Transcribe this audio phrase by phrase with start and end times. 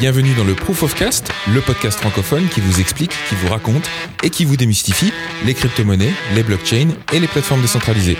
[0.00, 3.88] Bienvenue dans le Proof of Cast, le podcast francophone qui vous explique, qui vous raconte
[4.24, 5.12] et qui vous démystifie
[5.44, 8.16] les crypto-monnaies, les blockchains et les plateformes décentralisées.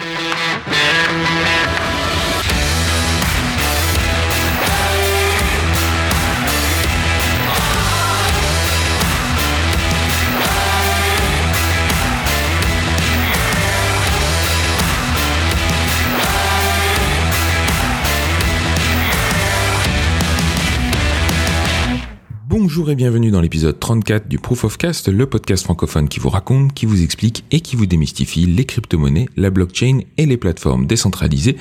[22.85, 26.29] Bonjour et bienvenue dans l'épisode 34 du Proof of Cast, le podcast francophone qui vous
[26.29, 30.87] raconte, qui vous explique et qui vous démystifie les crypto-monnaies, la blockchain et les plateformes
[30.87, 31.57] décentralisées.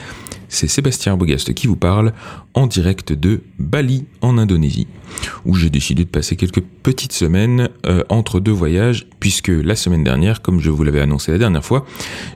[0.49, 2.11] C'est Sébastien Bogaste qui vous parle
[2.55, 4.87] en direct de Bali en Indonésie,
[5.45, 10.03] où j'ai décidé de passer quelques petites semaines euh, entre deux voyages, puisque la semaine
[10.03, 11.85] dernière, comme je vous l'avais annoncé la dernière fois,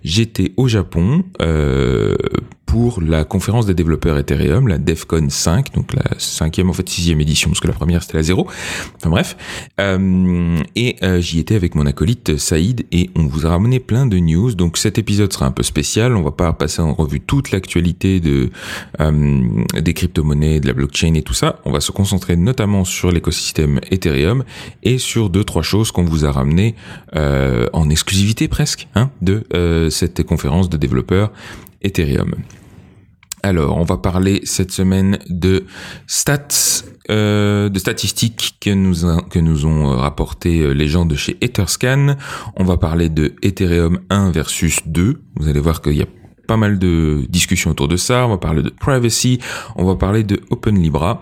[0.03, 2.16] j'étais au Japon euh,
[2.66, 7.22] pour la conférence des développeurs Ethereum, la DEFCON 5, donc la cinquième, en fait sixième
[7.22, 8.48] édition, parce que la première c'était la zéro.
[8.98, 9.38] Enfin bref.
[9.80, 14.17] Euh, et j'y étais avec mon acolyte Saïd et on vous a ramené plein de
[14.17, 14.53] news.
[14.53, 16.16] Donc cet épisode sera un peu spécial.
[16.17, 18.50] On va pas passer en revue toute l'actualité de
[19.00, 21.59] des crypto-monnaies, de la blockchain et tout ça.
[21.64, 24.44] On va se concentrer notamment sur l'écosystème Ethereum
[24.84, 26.76] et sur deux trois choses qu'on vous a ramené
[27.14, 31.32] en exclusivité presque hein, de cette conférence de développeurs
[31.82, 32.36] Ethereum.
[33.44, 35.66] Alors, on va parler cette semaine de
[36.08, 38.96] stats, euh, de statistiques que nous,
[39.30, 42.18] que nous ont rapporté euh, les gens de chez Etherscan.
[42.56, 45.22] On va parler de Ethereum 1 versus 2.
[45.36, 46.08] Vous allez voir qu'il y a
[46.48, 48.26] pas mal de discussions autour de ça.
[48.26, 49.40] On va parler de privacy,
[49.76, 51.22] on va parler de Open Libra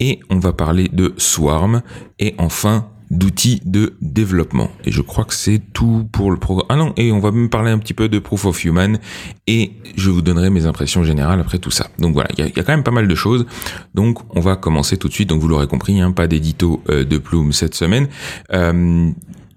[0.00, 1.82] et on va parler de Swarm
[2.18, 4.70] et enfin d'outils de développement.
[4.84, 6.66] Et je crois que c'est tout pour le programme.
[6.68, 8.98] Ah non, et on va même parler un petit peu de Proof of Human
[9.46, 11.88] et je vous donnerai mes impressions générales après tout ça.
[11.98, 13.46] Donc voilà, il y, a, quand même pas mal de choses.
[13.94, 15.28] Donc on va commencer tout de suite.
[15.28, 18.08] Donc vous l'aurez compris, hein, pas d'édito euh, de plume cette semaine.
[18.52, 19.10] Euh,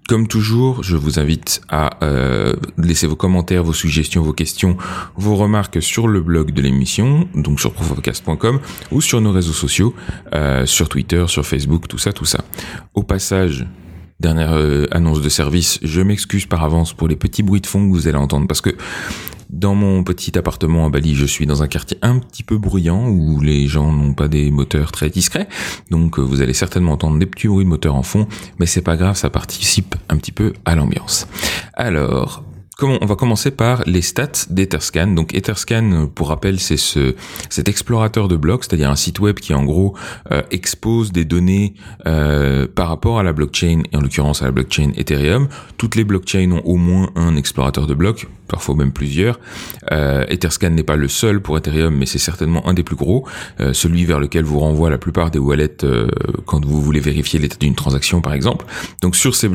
[0.08, 4.78] comme toujours, je vous invite à euh, laisser vos commentaires, vos suggestions, vos questions,
[5.16, 8.58] vos remarques sur le blog de l'émission, donc sur profocast.com
[8.90, 9.94] ou sur nos réseaux sociaux,
[10.34, 12.42] euh, sur Twitter, sur Facebook, tout ça, tout ça.
[12.94, 13.66] Au passage,
[14.18, 17.86] dernière euh, annonce de service, je m'excuse par avance pour les petits bruits de fond
[17.86, 18.74] que vous allez entendre parce que
[19.50, 23.08] dans mon petit appartement à Bali, je suis dans un quartier un petit peu bruyant
[23.08, 25.48] où les gens n'ont pas des moteurs très discrets.
[25.90, 28.26] Donc euh, vous allez certainement entendre des petits bruits de moteurs en fond,
[28.58, 31.26] mais c'est pas grave, ça participe un petit peu à l'ambiance.
[31.74, 32.44] Alors,
[32.80, 35.08] on va commencer par les stats d'Etherscan.
[35.08, 37.16] Donc Etherscan, pour rappel, c'est ce,
[37.50, 39.96] cet explorateur de blocs, c'est-à-dire un site web qui en gros
[40.30, 41.74] euh, expose des données
[42.06, 45.48] euh, par rapport à la blockchain, et en l'occurrence à la blockchain Ethereum.
[45.76, 49.38] Toutes les blockchains ont au moins un explorateur de blocs, parfois même plusieurs.
[49.92, 53.26] Euh, Etherscan n'est pas le seul pour Ethereum, mais c'est certainement un des plus gros,
[53.60, 55.68] euh, celui vers lequel vous renvoie la plupart des wallets
[56.46, 58.66] quand vous voulez vérifier l'état d'une transaction, par exemple.
[59.02, 59.48] Donc sur ces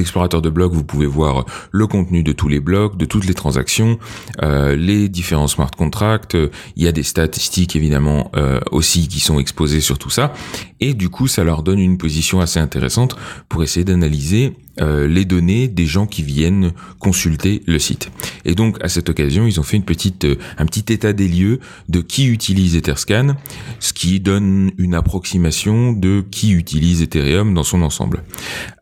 [0.00, 3.34] explorateurs de blocs, vous pouvez voir le contenu de tous les blocs, de toutes les
[3.34, 3.98] transactions,
[4.42, 6.36] euh, les différents smart contracts.
[6.76, 10.32] Il y a des statistiques évidemment euh, aussi qui sont exposées sur tout ça.
[10.80, 13.16] Et du coup, ça leur donne une position assez intéressante
[13.48, 18.10] pour essayer d'analyser euh, les données des gens qui viennent consulter le site.
[18.44, 21.60] Et donc à cette occasion, ils ont fait une petite, un petit état des lieux
[21.88, 23.36] de qui utilise Etherscan,
[23.80, 28.22] ce qui donne une approximation de qui utilise Ethereum dans son ensemble.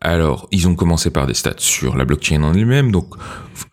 [0.01, 3.15] Alors, ils ont commencé par des stats sur la blockchain en elle-même, donc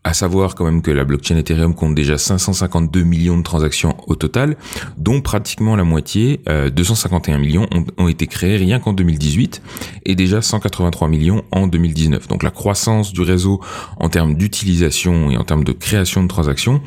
[0.03, 4.15] à savoir quand même que la blockchain Ethereum compte déjà 552 millions de transactions au
[4.15, 4.57] total,
[4.99, 7.69] dont pratiquement la moitié, 251 euh, millions,
[7.99, 9.63] ont, été créés rien qu'en 2018
[10.05, 12.14] et déjà 183 millions en 2019.
[12.29, 13.61] Donc la croissance du réseau
[13.99, 16.81] en termes d'utilisation et en termes de création de transactions,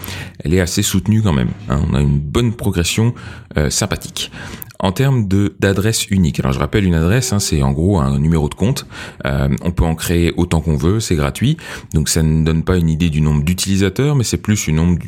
[0.44, 1.50] elle est assez soutenue quand même.
[1.70, 1.82] Hein.
[1.90, 3.14] On a une bonne progression
[3.58, 4.32] euh, sympathique.
[4.80, 8.20] En termes de d'adresse unique, alors je rappelle une adresse, hein, c'est en gros un
[8.20, 8.86] numéro de compte.
[9.26, 11.58] Euh, on peut en créer autant qu'on veut, c'est gratuit.
[11.94, 15.00] Donc ça ne donne pas une idée du nombre d'utilisateurs, mais c'est plus une,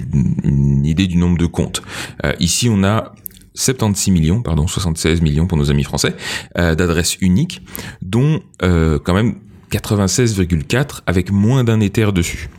[0.86, 1.84] idée du nombre de comptes.
[2.26, 3.14] Euh, ici, on a
[3.54, 6.16] 76 millions, pardon, 76 millions pour nos amis français,
[6.56, 7.62] d'adresses uniques,
[8.02, 9.36] dont quand même
[9.70, 12.50] 96,4 avec moins d'un Ether dessus.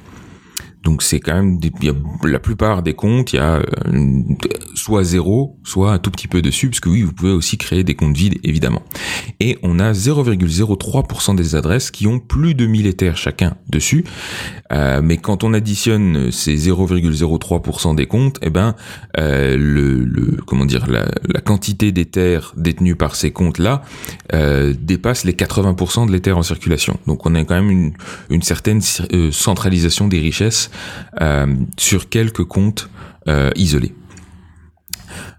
[0.82, 1.60] Donc c'est quand même
[2.24, 3.62] la plupart des comptes, il y a euh,
[4.74, 7.84] soit zéro, soit un tout petit peu dessus, parce que oui, vous pouvez aussi créer
[7.84, 8.82] des comptes vides évidemment.
[9.40, 14.04] Et on a 0,03% des adresses qui ont plus de 1000 Ethers chacun dessus.
[14.72, 18.74] Euh, mais quand on additionne ces 0,03% des comptes, eh ben
[19.18, 23.82] euh, le, comment dire la, la quantité d'Ethers détenus par ces comptes là
[24.80, 26.98] dépasse les 80% de l'Ether en circulation.
[27.06, 27.92] Donc on a quand même une,
[28.30, 30.69] une certaine centralisation des richesses
[31.20, 31.46] euh,
[31.78, 32.90] sur quelques comptes
[33.28, 33.94] euh, isolés.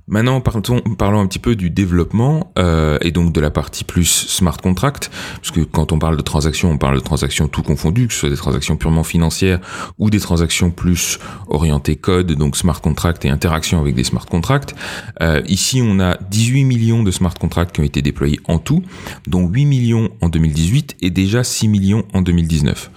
[0.07, 4.57] Maintenant, parlons un petit peu du développement euh, et donc de la partie plus smart
[4.57, 8.13] contract, parce que quand on parle de transactions, on parle de transactions tout confondues, que
[8.13, 9.61] ce soit des transactions purement financières
[9.99, 11.17] ou des transactions plus
[11.47, 14.75] orientées code, donc smart contract et interaction avec des smart contracts.
[15.45, 18.83] Ici, on a 18 millions de smart contracts qui ont été déployés en tout,
[19.27, 22.91] dont 8 millions en 2018 et déjà 6 millions en 2019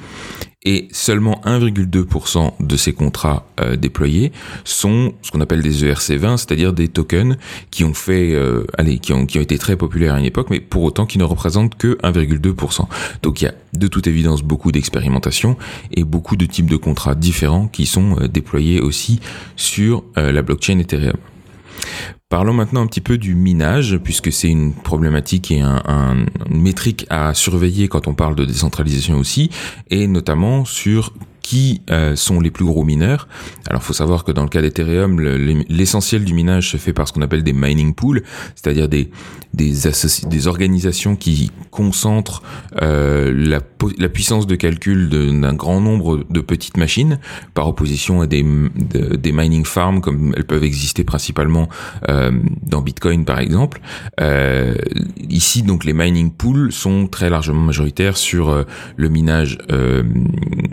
[0.65, 4.33] et seulement 1,2% de ces contrats euh, déployés
[4.65, 7.37] sont ce qu'on appelle des ERC20, c'est-à-dire des tokens
[7.71, 10.49] qui ont fait, euh, allez, qui ont, qui ont été très populaires à une époque,
[10.51, 12.87] mais pour autant qui ne représentent que 1,2%.
[13.23, 15.57] Donc il y a de toute évidence beaucoup d'expérimentation
[15.93, 19.21] et beaucoup de types de contrats différents qui sont euh, déployés aussi
[19.57, 21.17] sur la blockchain Ethereum.
[22.35, 26.63] Parlons maintenant un petit peu du minage, puisque c'est une problématique et un, un, une
[26.63, 29.51] métrique à surveiller quand on parle de décentralisation aussi,
[29.89, 31.13] et notamment sur
[31.45, 33.29] qui euh, sont les plus gros mineurs.
[33.69, 35.21] Alors, faut savoir que dans le cas d'Ethereum,
[35.69, 38.23] l'essentiel du minage se fait par ce qu'on appelle des mining pools,
[38.55, 39.11] c'est-à-dire des
[39.53, 39.73] des,
[40.27, 42.43] des organisations qui concentrent
[42.83, 43.61] euh, la,
[44.09, 47.21] puissance de calcul d'un grand nombre de petites machines,
[47.53, 48.45] par opposition à des
[48.75, 51.69] des mining farms comme elles peuvent exister principalement
[52.09, 52.33] euh,
[52.63, 53.81] dans Bitcoin par exemple.
[54.21, 54.75] Euh,
[55.29, 58.65] ici, donc, les mining pools sont très largement majoritaires sur euh,
[58.97, 60.03] le minage euh,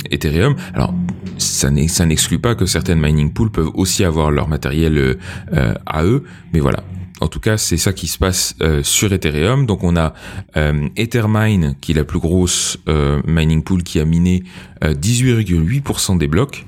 [0.10, 0.56] Ethereum.
[0.74, 0.94] Alors,
[1.38, 5.18] ça n'exclut pas que certaines mining pools peuvent aussi avoir leur matériel
[5.54, 6.24] euh, à eux,
[6.54, 6.84] mais voilà.
[7.22, 9.68] En tout cas, c'est ça qui se passe euh, sur Ethereum.
[9.68, 10.14] Donc, on a
[10.58, 14.44] euh, Ethermine, qui est la plus grosse euh, mining pool, qui a miné
[14.82, 16.66] 18,8% des blocs,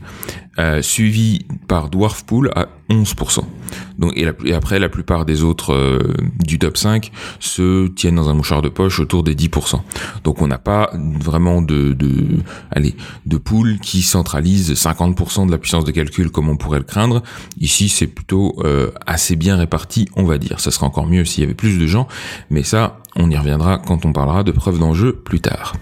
[0.81, 3.43] suivi par Dwarf Pool à 11%.
[3.97, 5.99] Donc, et, après, la plupart des autres euh,
[6.43, 9.79] du top 5 se tiennent dans un mouchoir de poche autour des 10%.
[10.23, 12.39] Donc on n'a pas vraiment de, de,
[12.71, 12.95] allez,
[13.25, 17.23] de pool qui centralise 50% de la puissance de calcul comme on pourrait le craindre.
[17.59, 20.59] Ici, c'est plutôt euh, assez bien réparti, on va dire.
[20.59, 22.07] Ça serait encore mieux s'il y avait plus de gens,
[22.49, 25.73] mais ça, on y reviendra quand on parlera de preuves d'enjeu plus tard.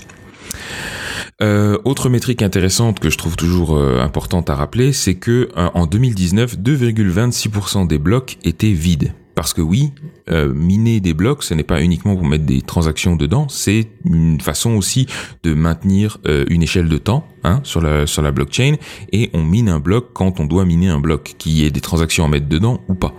[1.42, 5.70] Euh, autre métrique intéressante que je trouve toujours euh, importante à rappeler, c'est que euh,
[5.74, 9.14] en 2019, 2,26% des blocs étaient vides.
[9.34, 9.92] Parce que oui,
[10.30, 14.40] euh, miner des blocs, ce n'est pas uniquement pour mettre des transactions dedans, c'est une
[14.42, 15.08] façon aussi
[15.44, 18.76] de maintenir euh, une échelle de temps hein, sur la blockchain.
[19.12, 21.82] Et on mine un bloc quand on doit miner un bloc, qu'il y ait des
[21.82, 23.14] transactions à mettre dedans ou pas.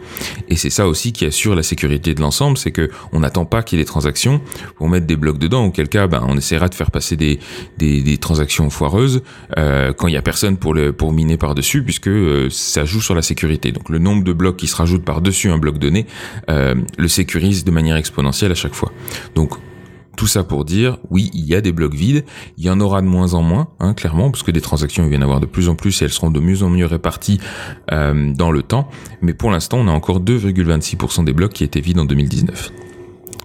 [0.49, 3.63] Et c'est ça aussi qui assure la sécurité de l'ensemble, c'est que on n'attend pas
[3.63, 4.41] qu'il y ait des transactions
[4.77, 5.67] pour mettre des blocs dedans.
[5.67, 9.23] Auquel cas, ben, on essaiera de faire passer des transactions foireuses
[9.59, 13.01] euh, quand il y a personne pour le miner par dessus, puisque euh, ça joue
[13.01, 13.73] sur la sécurité.
[13.73, 16.07] Donc le nombre de blocs qui se rajoutent par dessus un bloc donné
[16.99, 18.93] le sécurise de manière exponentielle à chaque fois.
[19.35, 19.55] Donc
[20.17, 22.25] tout ça pour dire, oui, il y a des blocs vides,
[22.59, 25.23] il y en aura de moins en moins, hein, clairement, parce que des transactions, il
[25.23, 27.41] avoir de plus en plus et elles seront de mieux en mieux réparties
[27.91, 28.89] euh, dans le temps.
[29.23, 32.73] Mais pour l'instant, on a encore 2,26% des blocs qui étaient vides en 2019.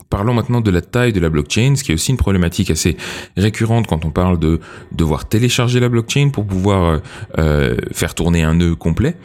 [0.10, 2.96] Parlons maintenant de la taille de la blockchain, ce qui est aussi une problématique assez
[3.36, 4.62] récurrente quand on parle de
[4.94, 6.98] devoir télécharger la blockchain pour pouvoir euh,
[7.38, 9.18] euh, faire tourner un nœud complet.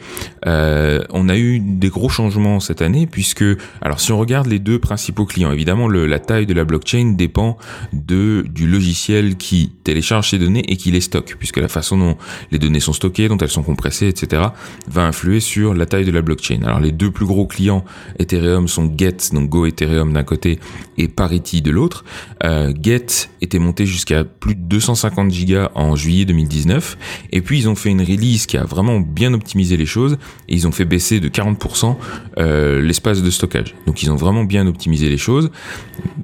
[0.45, 3.45] Euh, on a eu des gros changements cette année puisque,
[3.81, 7.13] alors si on regarde les deux principaux clients, évidemment le, la taille de la blockchain
[7.17, 7.57] dépend
[7.93, 12.17] de du logiciel qui télécharge ces données et qui les stocke, puisque la façon dont
[12.51, 14.43] les données sont stockées, dont elles sont compressées, etc.,
[14.87, 16.61] va influer sur la taille de la blockchain.
[16.63, 17.85] Alors les deux plus gros clients
[18.19, 20.59] Ethereum sont Get, donc Go Ethereum d'un côté,
[20.97, 22.05] et Parity de l'autre.
[22.43, 26.97] Euh, Get était monté jusqu'à plus de 250 gigas en juillet 2019
[27.31, 30.53] et puis ils ont fait une release qui a vraiment bien optimisé les choses et
[30.53, 31.95] ils ont fait baisser de 40%
[32.37, 33.75] euh, l'espace de stockage.
[33.87, 35.51] Donc ils ont vraiment bien optimisé les choses.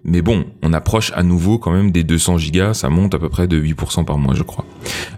[0.03, 3.29] Mais bon, on approche à nouveau quand même des 200 gigas, ça monte à peu
[3.29, 4.65] près de 8% par mois je crois.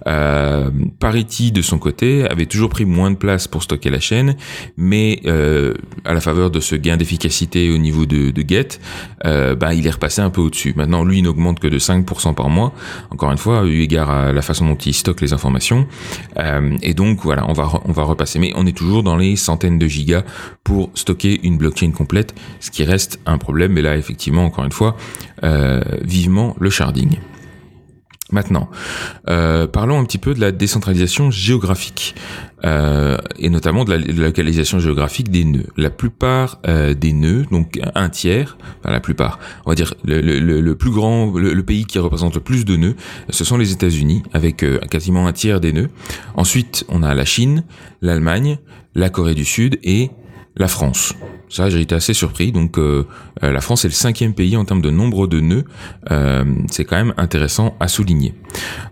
[0.08, 0.70] Euh,
[1.00, 4.36] Parity de son côté avait toujours pris moins de place pour stocker la chaîne,
[4.78, 5.74] mais euh,
[6.06, 8.80] à la faveur de ce gain d'efficacité au niveau de, de Get,
[9.26, 10.74] euh, bah, il est repassé un peu au-dessus.
[10.76, 12.74] Maintenant, lui, il n'augmente que de 5% par mois.
[13.10, 15.88] Encore une fois, eu égard à la façon dont il stocke les informations.
[16.38, 18.40] Euh, et donc, voilà, on va, on va repasser.
[18.40, 20.24] Mais on est toujours dans les centaines de gigas
[20.64, 23.74] pour stocker une blockchain complète, ce qui reste un problème.
[23.74, 24.96] Mais là, effectivement, encore une fois,
[25.44, 27.18] euh, vivement le sharding.
[28.32, 28.70] Maintenant,
[29.30, 32.16] euh, parlons un petit peu de la décentralisation géographique
[32.64, 35.68] euh, et notamment de la, localisation géographique des nœuds.
[35.78, 40.74] La plupart euh, des nœuds, donc un tiers, enfin la plupart, on va dire le,
[40.74, 42.96] plus grand, le, pays qui représente le plus de nœuds,
[43.30, 45.90] ce sont les États-Unis avec euh, quasiment un tiers des nœuds.
[46.36, 47.64] Ensuite, on a la Chine,
[48.02, 48.60] l'Allemagne,
[48.94, 50.12] la Corée du Sud et
[50.56, 51.16] la France.
[51.52, 52.54] Ça, j'ai été assez surpris.
[52.54, 53.06] Donc, euh,
[53.44, 55.66] euh, la France est le cinquième pays en termes de nombre de nœuds.
[56.10, 58.34] Euh, c'est quand même intéressant à souligner.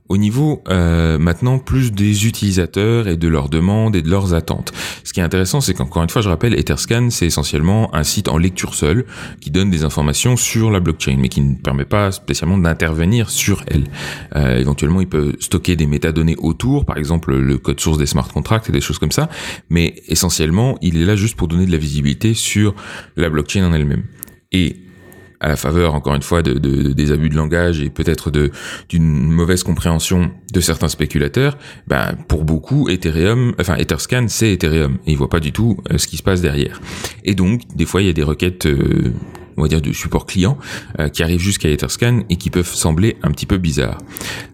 [0.10, 4.74] Au niveau maintenant plus des utilisateurs et de leurs demandes et de leurs attentes.
[5.04, 8.28] Ce qui est intéressant, c'est qu'encore une fois, je rappelle, Etherscan, c'est essentiellement un site
[8.28, 9.06] en lecture seule
[9.39, 13.63] qui donne des informations sur la blockchain, mais qui ne permet pas spécialement d'intervenir sur
[13.68, 13.84] elle.
[14.58, 18.68] éventuellement, il peut stocker des métadonnées autour, par exemple le code source des smart contracts
[18.68, 19.30] et des choses comme ça,
[19.70, 22.49] mais essentiellement, il est là juste pour donner de la visibilité sur
[23.15, 24.03] la blockchain en elle-même.
[24.51, 24.77] Et
[25.39, 28.51] à la faveur, encore une fois, de, des abus de langage et peut-être de
[28.89, 35.12] d'une mauvaise compréhension de certains spéculateurs, ben pour beaucoup, Ethereum, enfin Etherscan, c'est Ethereum et
[35.12, 36.82] ils voient pas du tout euh, ce qui se passe derrière.
[37.24, 39.13] Et donc, des fois, il y a des requêtes euh,
[39.60, 40.58] on va dire de support client
[41.00, 43.98] euh, qui arrivent jusqu'à Etherscan et qui peuvent sembler un petit peu bizarres.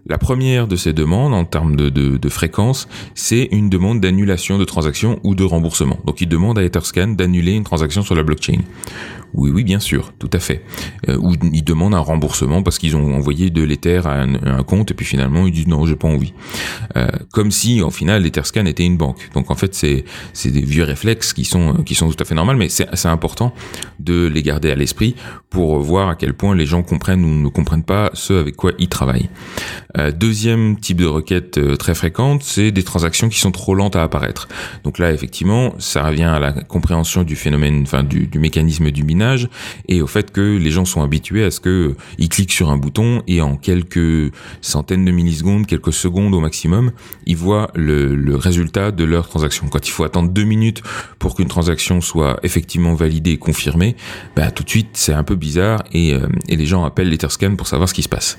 [0.08, 4.56] La première de ces demandes en termes de, de, de fréquence, c'est une demande d'annulation
[4.58, 5.98] de transaction ou de remboursement.
[6.04, 8.60] Donc il demande à Etherscan d'annuler une transaction sur la blockchain.
[9.34, 10.62] Oui, oui, bien sûr, tout à fait.
[11.08, 14.90] Euh, ou ils demandent un remboursement parce qu'ils ont envoyé de l'Ether à, un, compte
[14.90, 16.32] et puis finalement ils disent non, j'ai pas envie.
[16.96, 19.28] Euh, comme si, en final, l'Etherscan était une banque.
[19.34, 20.04] Donc en fait, c'est
[20.50, 23.52] des vieux réflexes qui sont qui sont tout à fait normaux, mais c'est important
[24.00, 25.16] de les garder à l'esprit
[25.50, 28.72] pour voir à quel point les gens comprennent ou ne comprennent pas ce avec quoi
[28.78, 29.28] ils travaillent.
[29.98, 33.96] Euh, deuxième type de requête euh, très fréquente, c'est des transactions qui sont trop lentes
[33.96, 34.48] à apparaître.
[34.84, 39.48] Donc là, effectivement, ça revient à la compréhension du phénomène, enfin du, mécanisme du minage
[39.88, 42.70] et au fait que les gens sont habitués à ce que euh, ils cliquent sur
[42.70, 46.92] un bouton et en quelques centaines de millisecondes, quelques secondes au maximum,
[47.24, 49.68] ils voient le, résultat de leur transaction.
[49.68, 50.82] Quand il faut attendre deux minutes
[51.18, 53.96] pour qu'une transaction soit effectivement validée et confirmée,
[54.34, 56.14] bah, tout de suite c'est un peu bizarre et,
[56.48, 58.38] les gens appellent l'Etherscan pour savoir ce qui se passe.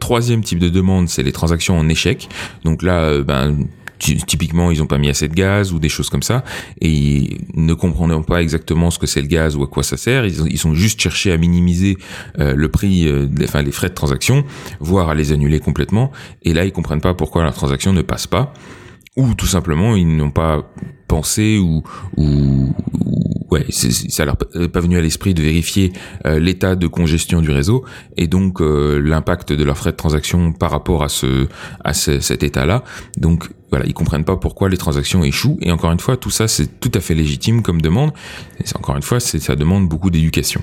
[0.00, 2.28] Troisième type de demande, c'est les transactions en échec.
[2.64, 3.56] Donc là, euh, ben
[3.98, 6.44] typiquement ils ont pas mis assez de gaz ou des choses comme ça.
[6.80, 10.26] Et ne comprenant pas exactement ce que c'est le gaz ou à quoi ça sert.
[10.26, 11.96] Ils, ils ont juste cherché à minimiser
[12.38, 14.44] euh, le prix euh, enfin les frais de transaction
[14.80, 16.12] voire à les annuler complètement.
[16.42, 18.52] Et là ils comprennent pas pourquoi la transaction ne passe pas.
[19.16, 20.70] Ou tout simplement ils n'ont pas
[21.06, 21.82] pensé ou,
[22.16, 22.74] ou,
[23.50, 25.92] ouais, ça leur est pas venu à l'esprit de vérifier
[26.26, 27.84] euh, l'état de congestion du réseau
[28.16, 31.48] et donc euh, l'impact de leurs frais de transaction par rapport à ce
[31.84, 32.84] à cet état-là.
[33.18, 36.48] Donc voilà, ils comprennent pas pourquoi les transactions échouent et encore une fois, tout ça
[36.48, 38.12] c'est tout à fait légitime comme demande.
[38.60, 40.62] Et encore une fois, ça demande beaucoup d'éducation.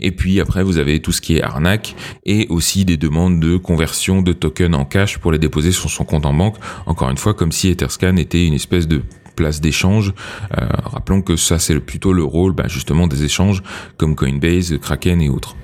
[0.00, 3.56] Et puis après, vous avez tout ce qui est arnaque et aussi des demandes de
[3.56, 6.56] conversion de tokens en cash pour les déposer sur son compte en banque.
[6.86, 9.02] Encore une fois, comme si Etherscan était une espèce de
[9.34, 10.14] place d'échange.
[10.56, 13.62] Euh, rappelons que ça c'est plutôt le rôle bah, justement des échanges
[13.96, 15.56] comme Coinbase, Kraken et autres.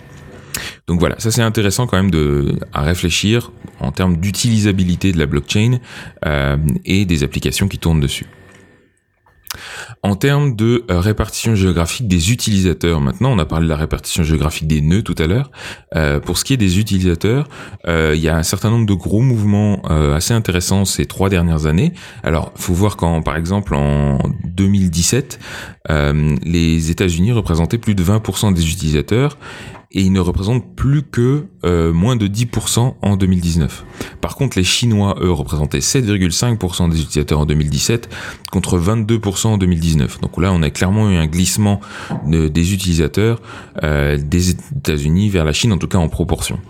[0.86, 5.26] Donc voilà, ça c'est intéressant quand même de à réfléchir en termes d'utilisabilité de la
[5.26, 5.78] blockchain
[6.26, 8.26] euh, et des applications qui tournent dessus.
[10.02, 14.22] En termes de euh, répartition géographique des utilisateurs, maintenant on a parlé de la répartition
[14.22, 15.50] géographique des nœuds tout à l'heure.
[15.94, 17.48] Euh, pour ce qui est des utilisateurs,
[17.86, 19.82] euh, il y a un certain nombre de gros mouvements
[20.14, 21.92] assez intéressants ces trois dernières années.
[22.22, 25.38] Alors, faut voir quand, par exemple, en 2017,
[25.88, 29.36] les États-Unis représentaient plus de 20% des utilisateurs
[29.92, 33.84] et ils ne représentent plus que euh, moins de 10% en 2019.
[34.20, 38.08] Par contre, les Chinois, eux, représentaient 7,5% des utilisateurs en 2017
[38.52, 40.20] contre 22% en 2019.
[40.20, 41.80] Donc là, on a clairement eu un glissement
[42.26, 43.40] des utilisateurs
[43.82, 46.60] euh, des États-Unis vers la Chine, en tout cas en proportion.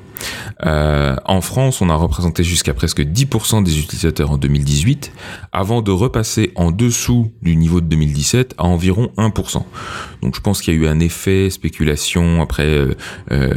[0.64, 5.12] Euh, en France, on a représenté jusqu'à presque 10% des utilisateurs en 2018,
[5.52, 9.62] avant de repasser en dessous du niveau de 2017 à environ 1%.
[10.22, 12.94] Donc je pense qu'il y a eu un effet spéculation après euh,
[13.32, 13.50] euh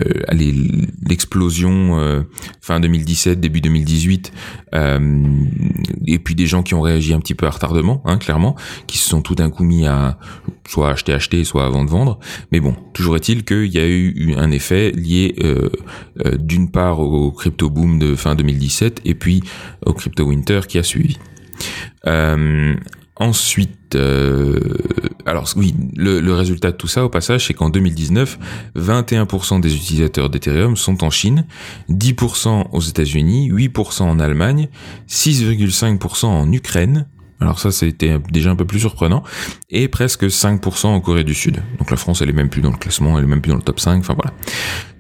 [1.06, 2.24] l'explosion
[2.62, 4.32] fin 2017, début 2018,
[4.74, 5.24] euh,
[6.08, 8.56] et puis des gens qui ont réagi un petit peu à retardement, hein, clairement,
[8.88, 10.18] qui se sont tout d'un coup mis à
[10.68, 12.20] soit acheter, acheter, soit avant de vendre.
[12.52, 15.36] Mais bon, toujours est-il qu'il y a eu un effet lié
[16.54, 19.42] d'une part au crypto boom de fin 2017 et puis
[19.88, 21.18] au crypto winter qui a suivi.
[22.06, 22.76] Euh,
[23.16, 24.60] ensuite, euh,
[25.26, 28.38] alors oui, le, résultat de tout ça au passage, c'est qu'en 2019,
[28.76, 31.48] 21% des utilisateurs d'Ethereum sont en Chine,
[31.90, 34.70] 10% aux États-Unis, 8% en Allemagne,
[35.10, 37.08] 6,5% en Ukraine,
[37.44, 39.22] alors ça, c'était déjà un peu plus surprenant.
[39.70, 41.62] Et presque 5% en Corée du Sud.
[41.78, 43.58] Donc la France, elle est même plus dans le classement, elle est même plus dans
[43.58, 44.00] le top 5.
[44.00, 44.32] Enfin voilà.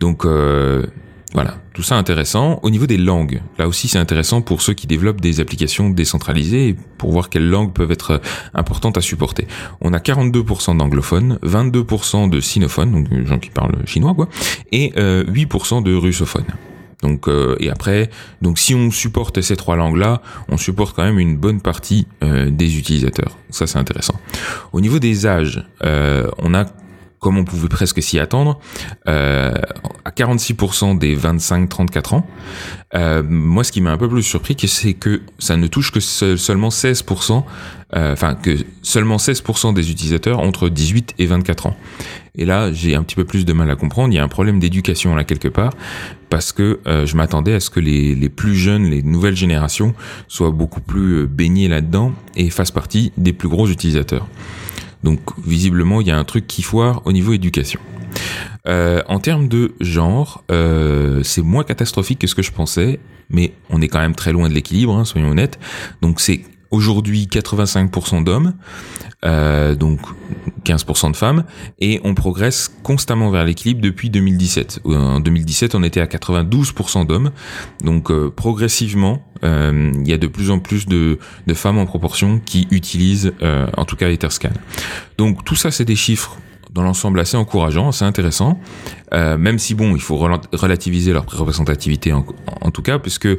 [0.01, 0.85] Donc euh,
[1.33, 2.59] voilà, tout ça intéressant.
[2.61, 6.69] Au niveau des langues, là aussi c'est intéressant pour ceux qui développent des applications décentralisées
[6.69, 8.21] et pour voir quelles langues peuvent être
[8.53, 9.47] importantes à supporter.
[9.81, 14.29] On a 42% d'anglophones, 22% de sinophones, donc des gens qui parlent chinois quoi,
[14.71, 16.45] et 8% euh, de russophones.
[17.01, 17.27] Donc
[17.59, 18.09] et après,
[18.41, 22.77] donc si on supporte ces trois langues-là, on supporte quand même une bonne partie des
[22.77, 23.37] utilisateurs.
[23.49, 24.15] Ça c'est intéressant.
[24.71, 26.65] Au niveau des âges, on a
[27.23, 28.59] comme on pouvait presque s'y attendre,
[29.07, 29.53] euh,
[30.05, 32.27] à 46% des 25-34 ans.
[32.93, 35.99] Euh, moi, ce qui m'a un peu plus surpris, c'est que ça ne touche que
[35.99, 37.45] seulement 16%,
[37.95, 41.77] euh, enfin que seulement 16% des utilisateurs entre 18 et 24 ans.
[42.35, 44.11] Et là, j'ai un petit peu plus de mal à comprendre.
[44.11, 45.71] Il y a un problème d'éducation là quelque part,
[46.29, 49.93] parce que je m'attendais à ce que les, les, plus jeunes, les nouvelles générations,
[50.27, 54.27] soient beaucoup plus baignées là-dedans et fassent partie des plus gros utilisateurs.
[55.03, 57.79] Donc visiblement, il y a un truc qui foire au niveau éducation.
[58.67, 63.53] Euh, en termes de genre, euh, c'est moins catastrophique que ce que je pensais, mais
[63.69, 65.59] on est quand même très loin de l'équilibre, hein, soyons honnêtes.
[66.01, 66.41] Donc c'est
[66.73, 68.53] aujourd'hui 85% d'hommes,
[69.23, 69.99] euh, donc
[70.65, 71.45] 15% de femmes,
[71.79, 74.81] et on progresse constamment vers l'équilibre depuis 2017.
[74.85, 77.31] En 2017, on était à 92% d'hommes,
[77.83, 81.85] donc euh, progressivement, euh, il y a de plus en plus de, de femmes en
[81.85, 83.33] proportion qui utilisent,
[83.77, 84.49] en tout cas, Etherscan.
[85.17, 86.37] Donc tout ça, c'est des chiffres
[86.73, 88.59] dans l'ensemble assez encourageant, assez intéressant,
[89.13, 93.37] euh, même si bon, il faut relativiser leur représentativité en, tout cas, puisque euh,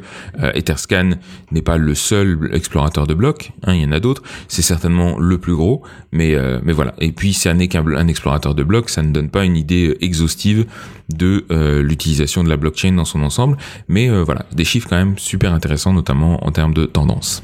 [0.53, 1.11] Etherscan
[1.51, 5.19] n'est pas le seul explorateur de blocs, hein, il y en a d'autres, c'est certainement
[5.19, 6.93] le plus gros, mais, euh, mais voilà.
[6.99, 10.65] Et puis, ça n'est qu'un explorateur de blocs, ça ne donne pas une idée exhaustive
[11.13, 13.57] de euh, l'utilisation de la blockchain dans son ensemble,
[13.89, 17.43] mais voilà, des chiffres quand même super intéressants, notamment en termes de tendance.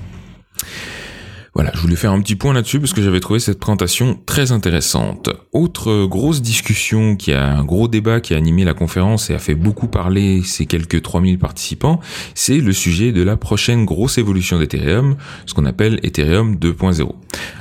[1.54, 4.54] Voilà, je voulais faire un petit point là-dessus parce que j'avais trouvé cette présentation très
[4.54, 5.30] intéressante.
[5.52, 9.38] Autre grosse discussion qui a un gros débat qui a animé la conférence et a
[9.38, 12.00] fait beaucoup parler ces quelques 3000 participants,
[12.36, 17.12] c'est le sujet de la prochaine grosse évolution d'Ethereum, ce qu'on appelle Ethereum 2.0.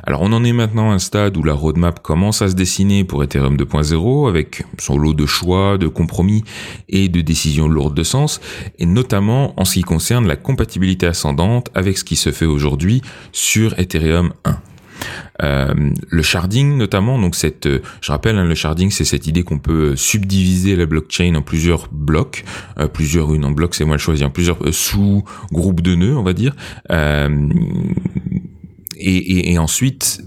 [0.04, 3.02] Alors on en est maintenant à un stade où la roadmap commence à se dessiner
[3.02, 6.44] pour Ethereum 2.0 avec son lot de choix, de compromis
[6.88, 8.40] et de décisions lourdes de sens,
[8.78, 13.02] et notamment en ce qui concerne la compatibilité ascendante avec ce qui se fait aujourd'hui
[13.32, 14.58] sur Ethereum 1.
[15.42, 15.72] Euh,
[16.08, 19.58] le sharding notamment, donc cette, euh, je rappelle, hein, le sharding c'est cette idée qu'on
[19.58, 22.44] peut subdiviser la blockchain en plusieurs blocs,
[22.78, 26.34] euh, plusieurs une en bloc c'est moi le choisir, plusieurs sous-groupes de nœuds on va
[26.34, 26.54] dire,
[28.98, 30.22] et, ensuite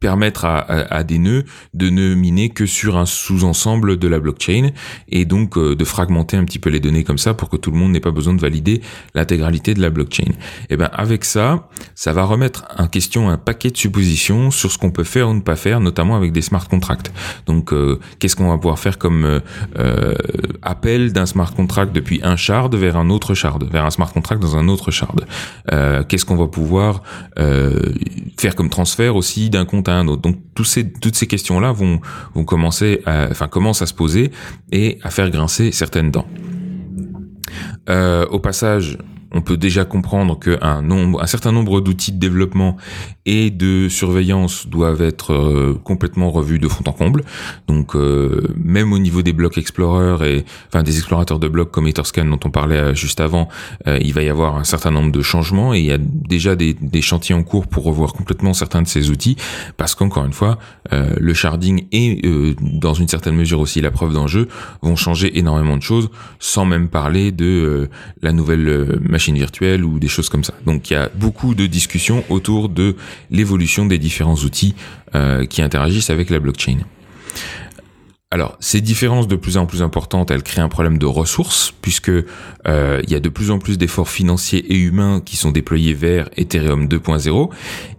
[0.00, 4.70] permettre à, à, des nœuds de ne miner que sur un sous-ensemble de la blockchain
[5.08, 7.70] et donc euh, de fragmenter un petit peu les données comme ça pour que tout
[7.70, 8.80] le monde n'ait pas besoin de valider
[9.14, 10.24] l'intégralité de la blockchain.
[10.24, 14.72] Et eh ben avec ça, ça va remettre en question un paquet de suppositions sur
[14.72, 17.12] ce qu'on peut faire ou ne pas faire, notamment avec des smart contracts.
[17.46, 19.40] Donc euh, qu'est-ce qu'on va pouvoir faire comme
[19.78, 20.14] euh,
[20.62, 24.40] appel d'un smart contract depuis un shard vers un autre shard, vers un smart contract
[24.40, 25.26] dans un autre shard?
[26.08, 27.02] qu'est-ce qu'on va pouvoir
[27.36, 32.00] faire comme transfert aussi d'un compte donc ces, toutes ces questions-là vont,
[32.34, 34.30] vont commencer, à, enfin commencent à se poser
[34.72, 36.26] et à faire grincer certaines dents.
[37.88, 38.98] Euh, au passage,
[39.32, 42.76] on peut déjà comprendre qu'un nombre, un certain nombre d'outils de développement
[43.26, 47.22] et de surveillance doivent être euh, complètement revus de fond en comble.
[47.68, 51.86] Donc euh, même au niveau des blocs Explorer et enfin des explorateurs de blocs comme
[51.86, 53.48] Etherscan dont on parlait euh, juste avant,
[53.86, 56.74] il va y avoir un certain nombre de changements et il y a déjà des,
[56.74, 59.36] des chantiers en cours pour revoir complètement certains de ces outils
[59.76, 60.58] parce qu'encore une fois,
[60.92, 62.20] le sharding et
[62.60, 64.48] dans une certaine mesure aussi la preuve d'enjeu
[64.82, 67.88] vont changer énormément de choses sans même parler de
[68.22, 70.54] la nouvelle machine virtuelle ou des choses comme ça.
[70.66, 72.96] Donc il y a beaucoup de discussions autour de
[73.30, 74.74] l'évolution des différents outils
[75.14, 76.78] euh, qui interagissent avec la blockchain.
[78.32, 82.10] Alors, ces différences de plus en plus importantes, elles créent un problème de ressources, puisque
[82.10, 85.94] euh, il y a de plus en plus d'efforts financiers et humains qui sont déployés
[85.94, 87.50] vers Ethereum 2.0,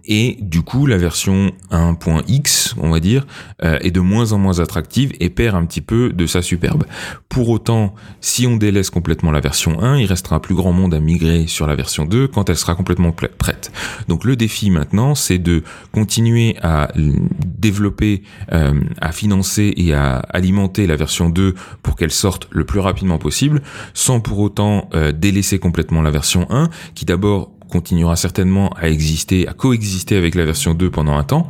[0.04, 3.26] et du coup, la version 1.x, on va dire,
[3.62, 6.84] euh, est de moins en moins attractive et perd un petit peu de sa superbe.
[7.28, 11.00] Pour autant, si on délaisse complètement la version 1, il restera plus grand monde à
[11.00, 13.70] migrer sur la version 2 quand elle sera complètement prête.
[14.08, 20.86] Donc le défi maintenant, c'est de continuer à développer, euh, à financer et à alimenter
[20.86, 23.62] la version 2 pour qu'elle sorte le plus rapidement possible,
[23.94, 29.48] sans pour autant euh, délaisser complètement la version 1, qui d'abord continuera certainement à exister,
[29.48, 31.48] à coexister avec la version 2 pendant un temps.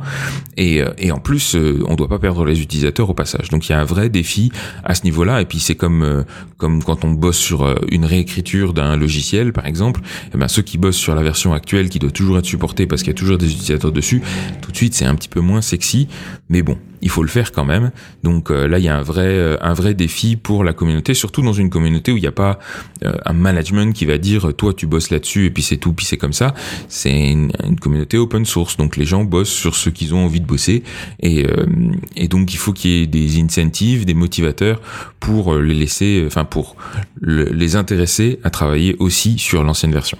[0.55, 3.49] Et, euh, et en plus, euh, on ne doit pas perdre les utilisateurs au passage.
[3.49, 4.51] Donc il y a un vrai défi
[4.85, 5.41] à ce niveau-là.
[5.41, 6.23] Et puis c'est comme
[6.57, 9.99] comme quand on bosse sur une réécriture d'un logiciel, par exemple.
[10.33, 13.03] Eh ben ceux qui bossent sur la version actuelle, qui doit toujours être supportée parce
[13.03, 14.21] qu'il y a toujours des utilisateurs dessus,
[14.61, 16.07] tout de suite c'est un petit peu moins sexy.
[16.49, 17.91] Mais bon, il faut le faire quand même.
[18.23, 21.13] Donc euh, là, il y a un vrai, euh, un vrai défi pour la communauté,
[21.13, 22.59] surtout dans une communauté où il n'y a pas
[23.03, 26.05] euh, un management qui va dire toi tu bosses là-dessus et puis c'est tout, puis
[26.13, 26.53] c'est comme ça.
[26.89, 30.45] C'est une, communauté open source, donc les gens bossent sur ce qu'ils ont envie de
[30.45, 30.83] bosser,
[31.21, 31.45] et,
[32.15, 34.79] et donc il faut qu'il y ait des incentives, des motivateurs
[35.19, 36.75] pour les laisser, enfin pour
[37.21, 40.17] les intéresser à travailler aussi sur l'ancienne version.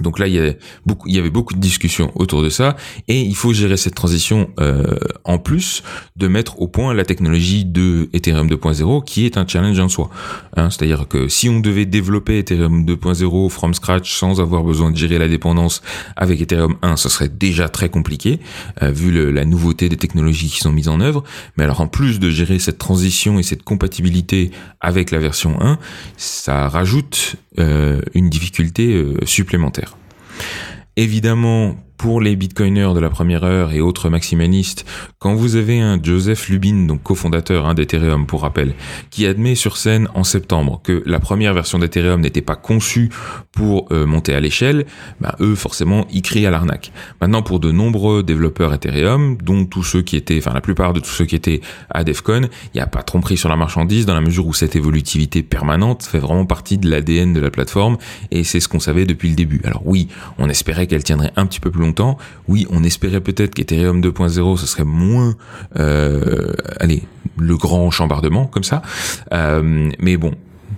[0.00, 2.76] Donc là, il y, avait beaucoup, il de discussions autour de ça,
[3.06, 5.84] et il faut gérer cette transition euh, en plus
[6.16, 10.10] de mettre au point la technologie de Ethereum 2.0, qui est un challenge en soi.
[10.56, 14.96] Hein, C'est-à-dire que si on devait développer Ethereum 2.0 from scratch sans avoir besoin de
[14.96, 15.80] gérer la dépendance
[16.16, 18.40] avec Ethereum 1, ce serait déjà très compliqué,
[18.82, 21.22] euh, vu la nouveauté des technologies qui sont mises en œuvre.
[21.56, 25.78] Mais alors en plus de gérer cette transition et cette compatibilité avec la version 1,
[26.16, 29.96] ça rajoute une difficulté euh, supplémentaire.
[30.96, 34.84] Évidemment, pour les bitcoiners de la première heure et autres maximalistes,
[35.18, 38.74] quand vous avez un Joseph Lubin, donc cofondateur hein, d'Ethereum pour rappel,
[39.10, 43.10] qui admet sur scène en septembre que la première version d'Ethereum n'était pas conçue
[43.52, 44.86] pour euh, monter à l'échelle,
[45.20, 46.92] bah, eux forcément ils crient à l'arnaque.
[47.20, 51.00] Maintenant pour de nombreux développeurs Ethereum, dont tous ceux qui étaient, enfin la plupart de
[51.00, 54.14] tous ceux qui étaient à DEFCON, il n'y a pas tromperie sur la marchandise dans
[54.14, 57.98] la mesure où cette évolutivité permanente fait vraiment partie de l'ADN de la plateforme
[58.30, 59.60] et c'est ce qu'on savait depuis le début.
[59.64, 61.83] Alors oui, on espérait qu'elle tiendrait un petit peu plus
[62.48, 65.34] Oui, on espérait peut-être qu'Ethereum 2.0 ce serait moins,
[65.76, 66.52] euh,
[67.36, 68.82] le grand chambardement comme ça.
[69.32, 70.34] Euh, mais bon,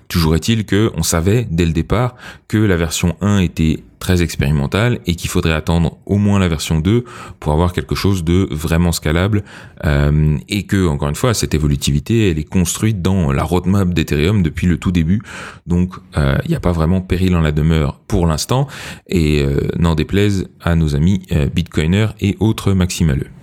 [0.08, 2.16] toujours est-il que on savait dès le départ
[2.48, 6.78] que la version 1 était très expérimentale et qu'il faudrait attendre au moins la version
[6.78, 7.04] 2
[7.40, 9.44] pour avoir quelque chose de vraiment scalable
[9.84, 14.42] euh, et que encore une fois cette évolutivité elle est construite dans la roadmap d'Ethereum
[14.42, 15.22] depuis le tout début
[15.66, 18.66] donc euh, il n'y a pas vraiment péril en la demeure pour l'instant
[19.06, 21.22] et euh, n'en déplaise à nos amis
[21.54, 23.35] bitcoiners et autres maximaleux.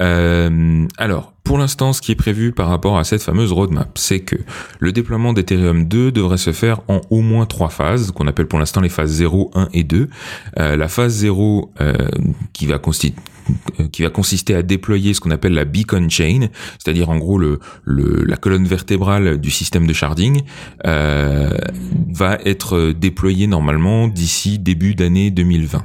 [0.00, 4.20] Euh, alors, pour l'instant, ce qui est prévu par rapport à cette fameuse roadmap, c'est
[4.20, 4.36] que
[4.78, 8.58] le déploiement d'Ethereum 2 devrait se faire en au moins trois phases, qu'on appelle pour
[8.58, 10.08] l'instant les phases 0, 1 et 2.
[10.58, 11.94] Euh, la phase 0 euh,
[12.52, 17.40] qui va consister à déployer ce qu'on appelle la beacon chain, c'est-à-dire en gros
[17.86, 20.42] la colonne vertébrale du système de sharding,
[20.84, 25.84] va être déployée normalement d'ici début d'année 2020.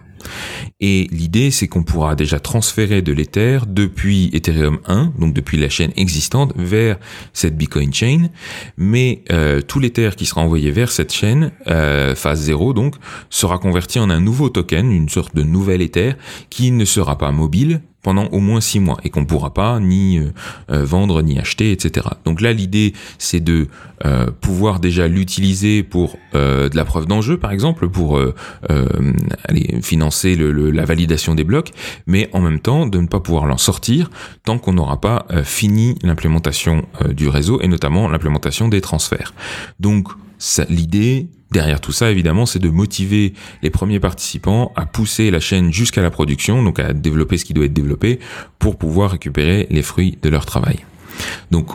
[0.79, 5.69] Et l'idée, c'est qu'on pourra déjà transférer de l'Ether depuis Ethereum 1, donc depuis la
[5.69, 6.97] chaîne existante, vers
[7.33, 8.29] cette Bitcoin Chain.
[8.77, 12.95] Mais euh, tout l'Ether qui sera envoyé vers cette chaîne, euh, phase 0 donc,
[13.29, 16.13] sera converti en un nouveau token, une sorte de nouvel Ether,
[16.49, 20.17] qui ne sera pas mobile, pendant au moins six mois et qu'on pourra pas ni
[20.17, 20.31] euh,
[20.71, 22.07] euh, vendre ni acheter, etc.
[22.23, 23.67] Donc là, l'idée, c'est de
[24.05, 28.19] euh, pouvoir déjà l'utiliser pour de la preuve d'enjeu, par exemple, pour
[28.69, 31.71] aller financer la validation des blocs,
[32.05, 34.11] mais en même temps de ne pas pouvoir l'en sortir
[34.45, 39.33] tant qu'on n'aura pas fini l'implémentation du réseau et notamment l'implémentation des transferts.
[39.79, 40.09] Donc
[40.69, 45.71] l'idée derrière tout ça, évidemment, c'est de motiver les premiers participants à pousser la chaîne
[45.71, 48.19] jusqu'à la production, donc à développer ce qui doit être développé
[48.59, 50.79] pour pouvoir récupérer les fruits de leur travail.
[51.51, 51.71] Donc,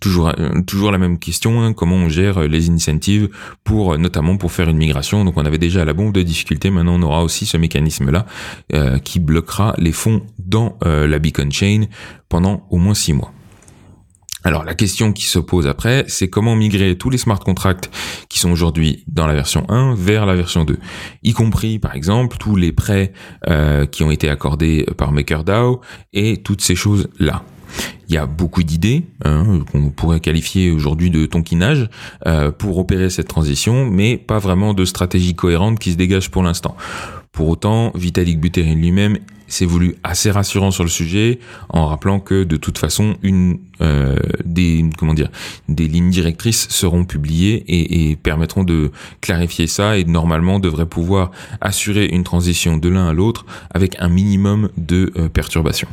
[0.00, 3.28] toujours euh, la même question hein, comment on gère les incentives
[3.64, 5.24] pour euh, notamment pour faire une migration.
[5.24, 6.70] Donc on avait déjà la bombe de difficulté.
[6.70, 8.26] Maintenant on aura aussi ce mécanisme là
[8.74, 11.86] euh, qui bloquera les fonds dans la beacon chain
[12.28, 13.32] pendant au moins six mois
[14.46, 17.90] alors la question qui se pose après, c'est comment migrer tous les smart contracts
[18.28, 20.78] qui sont aujourd'hui dans la version 1 vers la version 2,
[21.24, 23.12] y compris par exemple tous les prêts
[23.48, 25.80] euh, qui ont été accordés par MakerDAO
[26.12, 27.42] et toutes ces choses-là.
[28.08, 31.90] Il y a beaucoup d'idées hein, qu'on pourrait qualifier aujourd'hui de tonkinage
[32.28, 36.44] euh, pour opérer cette transition, mais pas vraiment de stratégie cohérente qui se dégage pour
[36.44, 36.76] l'instant.
[37.36, 42.44] Pour autant, Vitalik Buterin lui-même s'est voulu assez rassurant sur le sujet en rappelant que
[42.44, 43.14] de toute façon
[43.82, 44.82] euh, des
[45.86, 52.06] lignes directrices seront publiées et, et, permettront de clarifier ça et normalement devraient pouvoir assurer
[52.06, 55.88] une transition de l'un à l'autre avec un minimum de euh, perturbations.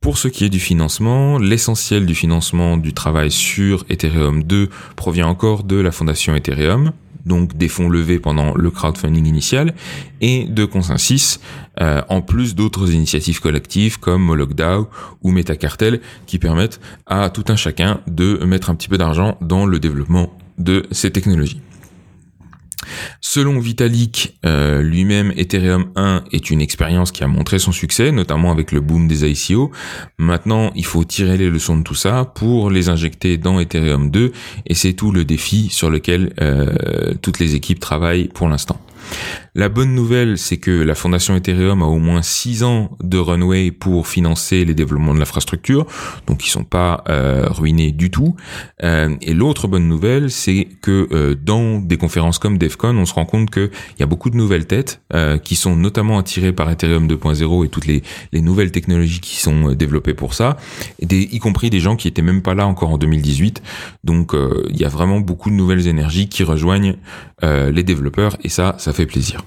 [0.00, 5.28] Pour ce qui est du financement, l'essentiel du financement du travail sur Ethereum 2 provient
[5.28, 6.90] encore de la fondation Ethereum,
[7.26, 9.74] donc des fonds levés pendant le crowdfunding initial,
[10.20, 11.40] et de Consensus,
[11.80, 14.88] euh, en plus d'autres initiatives collectives comme Molokdao
[15.22, 19.66] ou Metacartel qui permettent à tout un chacun de mettre un petit peu d'argent dans
[19.66, 21.60] le développement de ces technologies.
[23.20, 28.50] Selon Vitalik euh, lui-même, Ethereum 1 est une expérience qui a montré son succès, notamment
[28.50, 29.70] avec le boom des ICO.
[30.18, 34.32] Maintenant, il faut tirer les leçons de tout ça pour les injecter dans Ethereum 2,
[34.66, 38.80] et c'est tout le défi sur lequel euh, toutes les équipes travaillent pour l'instant.
[39.54, 43.70] La bonne nouvelle, c'est que la fondation Ethereum a au moins 6 ans de runway
[43.70, 45.86] pour financer les développements de l'infrastructure,
[46.26, 48.34] donc ils sont pas euh, ruinés du tout.
[48.82, 53.12] Euh, et l'autre bonne nouvelle, c'est que euh, dans des conférences comme DevCon, on se
[53.12, 53.70] rend compte qu'il
[54.00, 55.02] y a beaucoup de nouvelles têtes
[55.44, 59.72] qui sont notamment attirées par Ethereum 2.0 et toutes les, les, nouvelles technologies qui sont
[59.72, 60.56] développées pour ça,
[61.00, 63.62] y compris des gens qui étaient même pas là encore en 2018.
[64.04, 64.34] Donc
[64.70, 66.96] il y a vraiment beaucoup de nouvelles énergies qui rejoignent
[67.42, 69.42] les développeurs et ça, ça fait plaisir.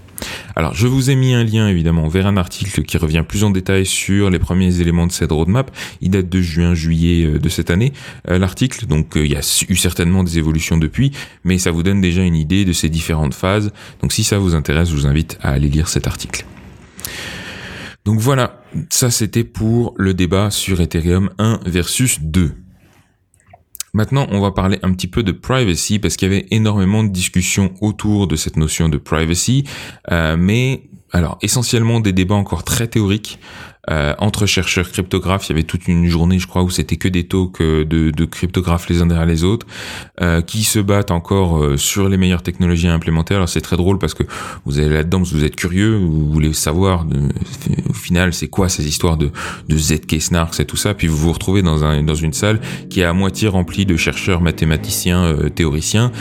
[0.56, 3.50] Alors, je vous ai mis un lien évidemment vers un article qui revient plus en
[3.50, 5.72] détail sur les premiers éléments de cette roadmap.
[6.02, 7.94] Il date de juin-juillet euh, de cette année,
[8.30, 8.86] euh, l'article.
[8.86, 11.12] Donc, euh, il y a eu certainement des évolutions depuis,
[11.44, 13.72] mais ça vous donne déjà une idée de ces différentes phases.
[14.02, 16.46] Donc, si ça vous intéresse, je vous invite à aller lire cet article.
[18.06, 22.52] Donc voilà, ça c'était pour le débat sur Ethereum 1 versus 2.
[23.96, 27.08] Maintenant, on va parler un petit peu de privacy parce qu'il y avait énormément de
[27.08, 29.64] discussions autour de cette notion de privacy,
[30.12, 33.40] euh, mais alors essentiellement des débats encore très théoriques
[33.90, 35.48] euh, entre chercheurs cryptographes.
[35.48, 38.12] Il y avait toute une journée, je crois, où c'était que des talks euh, de,
[38.12, 39.68] de cryptographes les uns derrière les autres,
[40.22, 43.36] euh, qui se battent encore euh, sur les meilleures technologies à implémenter.
[43.36, 44.24] Alors c'est très drôle parce que
[44.66, 47.30] vous allez là-dedans, vous êtes curieux, vous voulez savoir de,
[47.90, 49.32] au final c'est quoi ces histoires de,
[49.68, 52.60] de ZK snarks et tout ça, puis vous vous retrouvez dans, un, dans une salle
[52.90, 56.12] qui est à moitié remplie de chercheurs mathématiciens, euh, théoriciens,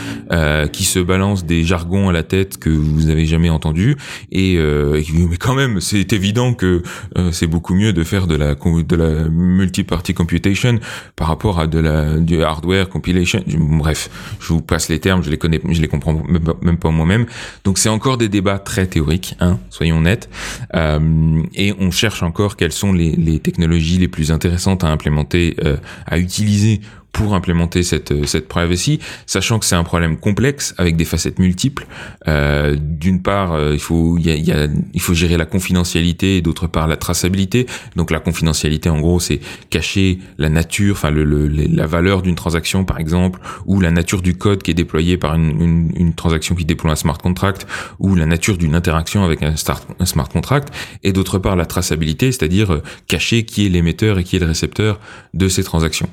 [0.71, 3.95] qui se balancent des jargons à la tête que vous avez jamais entendus
[4.31, 6.83] et, mais quand même c'est évident que
[7.31, 10.77] c'est beaucoup mieux de faire de la de la multi-party computation
[11.15, 13.41] par rapport à de la du hardware compilation.
[13.47, 14.09] Bref,
[14.41, 16.21] je vous passe les termes, je les connais, je les comprends
[16.61, 17.25] même pas moi-même.
[17.63, 20.29] Donc c'est encore des débats très théoriques, hein, soyons nets.
[20.75, 25.55] Euh, et on cherche encore quelles sont les, les, technologies les plus intéressantes à implémenter,
[25.63, 26.81] euh, à utiliser
[27.15, 31.39] pour implémenter cette euh, cette privacy, sachant que c'est un problème complexe avec des facettes
[31.39, 31.87] multiples.
[32.27, 35.45] Euh, D'une part, euh, il faut il y a, y a, il faut gérer la
[35.45, 37.67] confidentialité et d'autre part la traçabilité.
[37.95, 42.35] Donc la confidentialité, en gros, c'est cacher la nature, enfin le, le, la valeur d'une
[42.35, 46.13] transaction, par exemple, ou la nature du code qui est déployé par une, une, une
[46.13, 47.65] transaction qui déploie un smart contract,
[47.99, 50.67] ou la nature d'une interaction avec un, start, un smart contract.
[51.03, 54.47] Et d'autre part, la traçabilité, c'est-à-dire euh, cacher qui est l'émetteur et qui est le
[54.47, 54.99] récepteur
[55.33, 56.09] de ces transactions.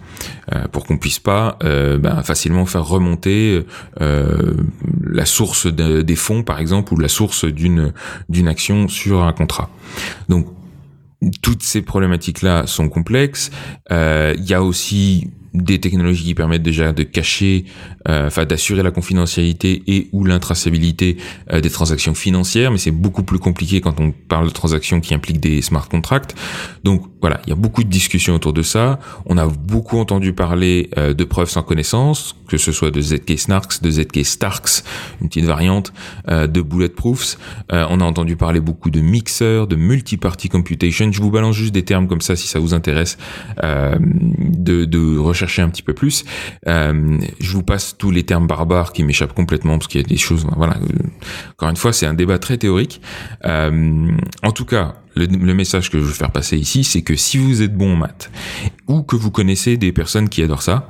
[0.70, 3.64] Pour puisse pas euh, ben, facilement faire remonter
[4.00, 4.54] euh,
[5.04, 7.92] la source des fonds, par exemple, ou la source d'une
[8.28, 9.70] d'une action sur un contrat.
[10.28, 10.46] Donc
[11.42, 13.50] toutes ces problématiques-là sont complexes.
[13.90, 17.64] Euh, il y a aussi des technologies qui permettent déjà de cacher,
[18.08, 21.18] euh, enfin d'assurer la confidentialité et ou l'intraçabilité
[21.52, 25.14] euh, des transactions financières, mais c'est beaucoup plus compliqué quand on parle de transactions qui
[25.14, 26.34] impliquent des smart contracts.
[26.84, 28.98] Donc voilà, il y a beaucoup de discussions autour de ça.
[29.26, 33.38] On a beaucoup entendu parler euh, de preuves sans connaissance, que ce soit de ZK
[33.38, 34.84] Snarks, de ZK Starks,
[35.20, 35.92] une petite variante,
[36.28, 37.38] de bulletproofs.
[37.70, 41.10] on a entendu parler beaucoup de mixeurs, de multi-party computation.
[41.10, 43.16] Je vous balance juste des termes comme ça si ça vous intéresse
[43.62, 46.24] de, de recherche un petit peu plus.
[46.66, 50.06] Euh, je vous passe tous les termes barbares qui m'échappent complètement parce qu'il y a
[50.06, 50.46] des choses.
[50.56, 50.76] Voilà.
[51.52, 53.00] Encore une fois, c'est un débat très théorique.
[53.44, 54.10] Euh,
[54.42, 57.38] en tout cas, le, le, message que je veux faire passer ici, c'est que si
[57.38, 58.30] vous êtes bon en maths
[58.88, 60.88] ou que vous connaissez des personnes qui adorent ça,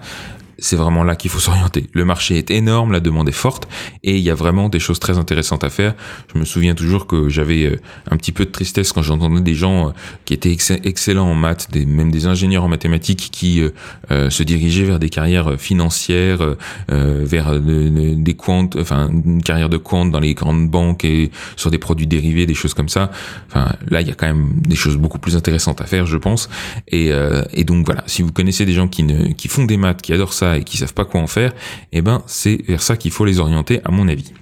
[0.58, 1.88] c'est vraiment là qu'il faut s'orienter.
[1.92, 3.68] Le marché est énorme, la demande est forte
[4.02, 5.94] et il y a vraiment des choses très intéressantes à faire.
[6.32, 9.54] Je me souviens toujours que j'avais euh, un petit peu de tristesse quand j'entendais des
[9.54, 9.90] gens euh,
[10.24, 13.62] qui étaient excellents en maths, des, même des ingénieurs en mathématiques qui
[14.10, 16.56] euh, se dirigeaient vers des carrières financières,
[16.88, 21.78] vers des comptes, enfin une carrière de compte dans les grandes banques et sur des
[21.78, 23.10] produits dérivés, des choses comme ça.
[23.48, 26.16] Enfin là, il y a quand même des choses beaucoup plus intéressantes à faire, je
[26.16, 26.48] pense.
[26.88, 27.10] Et,
[27.52, 30.12] et donc voilà, si vous connaissez des gens qui, ne, qui font des maths, qui
[30.12, 31.52] adorent ça et qui savent pas quoi en faire,
[31.92, 34.32] eh ben c'est vers ça qu'il faut les orienter à mon avis.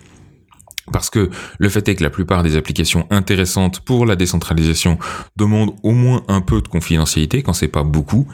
[0.92, 4.98] Parce que le fait est que la plupart des applications intéressantes pour la décentralisation
[5.36, 8.26] demandent au moins un peu de confidentialité, quand c'est pas beaucoup.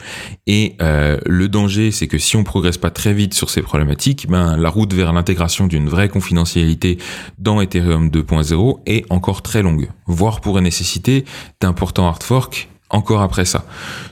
[0.46, 4.26] Et euh, le danger, c'est que si on progresse pas très vite sur ces problématiques,
[4.28, 6.98] ben la route vers l'intégration d'une vraie confidentialité
[7.38, 11.24] dans Ethereum 2.0 est encore très longue, voire pourrait nécessiter
[11.60, 13.64] d'importants hard forks encore après ça.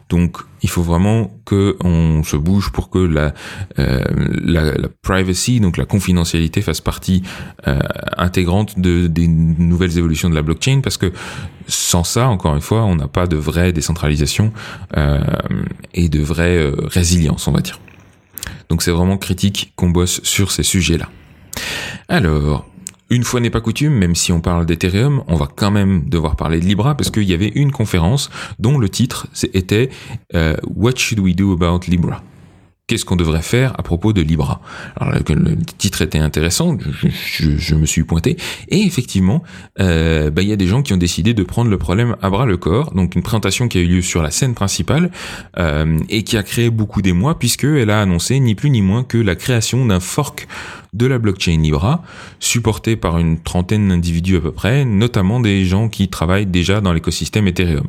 [0.09, 3.35] Donc il faut vraiment que on se bouge pour que la,
[3.79, 4.03] euh,
[4.43, 7.23] la, privacy, donc la confidentialité, fasse partie
[7.69, 7.79] euh,
[8.17, 11.13] intégrante de, des nouvelles évolutions de la blockchain, parce que
[11.67, 14.53] sans ça, encore une fois, on n'a pas de vraie décentralisation
[14.97, 15.21] euh,
[15.93, 17.79] et de vraie résilience, on va dire.
[18.69, 21.09] Donc c'est vraiment critique qu'on bosse sur ces sujets-là.
[22.09, 22.67] Alors,
[23.11, 26.37] une fois n'est pas coutume, même si on parle d'Ethereum, on va quand même devoir
[26.37, 29.91] parler de Libra parce qu'il y avait une conférence dont le titre était
[30.35, 32.23] euh, What should we do about Libra?
[32.87, 34.61] Qu'est-ce qu'on devrait faire à propos de Libra?
[34.97, 38.37] Alors le titre était intéressant, je, me suis pointé,
[38.69, 39.43] et effectivement,
[39.81, 42.29] euh, bah, il y a des gens qui ont décidé de prendre le problème à
[42.29, 42.93] bras le corps.
[42.93, 45.11] Donc une présentation qui a eu lieu sur la scène principale
[45.57, 49.03] euh, et qui a créé beaucoup d'émoi puisque elle a annoncé ni plus ni moins
[49.03, 50.47] que la création d'un fork
[50.95, 52.03] de la blockchain Libra,
[52.41, 56.93] supporté par une trentaine d'individus à peu près, notamment des gens qui travaillent déjà dans
[56.93, 57.89] l'écosystème Ethereum.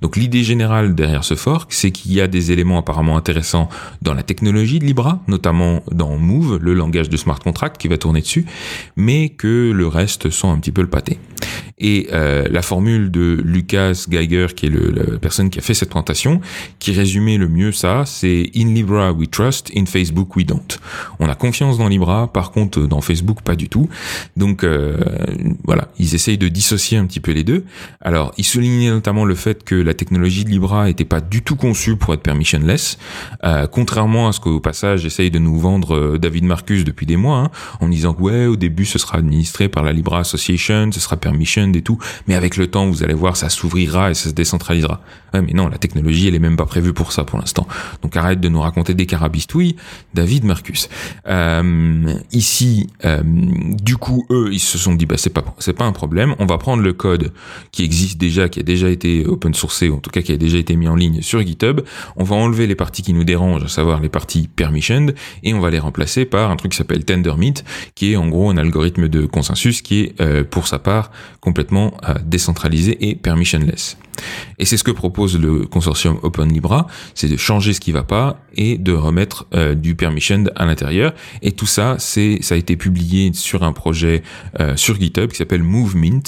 [0.00, 3.68] Donc l'idée générale derrière ce fork, c'est qu'il y a des éléments apparemment intéressants
[4.02, 7.98] dans la technologie de Libra, notamment dans Move, le langage de smart contract qui va
[7.98, 8.46] tourner dessus,
[8.96, 11.18] mais que le reste sont un petit peu le pâté.
[11.78, 15.74] Et euh, la formule de Lucas Geiger, qui est le, la personne qui a fait
[15.74, 16.40] cette présentation,
[16.78, 20.78] qui résumait le mieux ça, c'est In Libra we trust, in Facebook we don't.
[21.18, 23.88] On a confiance dans Libra, par contre dans Facebook pas du tout.
[24.36, 24.96] Donc euh,
[25.64, 27.64] voilà, ils essayent de dissocier un petit peu les deux.
[28.00, 31.56] Alors ils soulignaient notamment le fait que la technologie de Libra était pas du tout
[31.56, 32.98] conçue pour être permissionless,
[33.44, 37.16] euh, contrairement à ce qu'au passage essaye de nous vendre euh, David Marcus depuis des
[37.16, 41.00] mois, hein, en disant ouais au début ce sera administré par la Libra Association, ce
[41.00, 44.28] sera permission et tout, mais avec le temps, vous allez voir, ça s'ouvrira et ça
[44.28, 45.00] se décentralisera.
[45.34, 47.66] Ouais, mais non, la technologie, elle est même pas prévue pour ça pour l'instant.
[48.02, 49.76] Donc arrête de nous raconter des carabistouilles,
[50.14, 50.88] David Marcus.
[51.26, 55.84] Euh, ici, euh, du coup, eux, ils se sont dit, bah c'est pas c'est pas
[55.84, 56.34] un problème.
[56.38, 57.32] On va prendre le code
[57.72, 60.58] qui existe déjà, qui a déjà été open sourcé, en tout cas qui a déjà
[60.58, 61.80] été mis en ligne sur GitHub.
[62.16, 65.60] On va enlever les parties qui nous dérangent, à savoir les parties permissioned, et on
[65.60, 67.54] va les remplacer par un truc qui s'appelle Tendermint,
[67.94, 71.55] qui est en gros un algorithme de consensus qui est euh, pour sa part complètement
[71.58, 73.96] euh, décentralisé et permissionless.
[74.58, 78.02] Et c'est ce que propose le consortium Open Libra, c'est de changer ce qui va
[78.02, 81.12] pas et de remettre euh, du permissioned à l'intérieur.
[81.42, 84.22] Et tout ça, c'est ça a été publié sur un projet
[84.60, 86.22] euh, sur GitHub qui s'appelle MoveMint,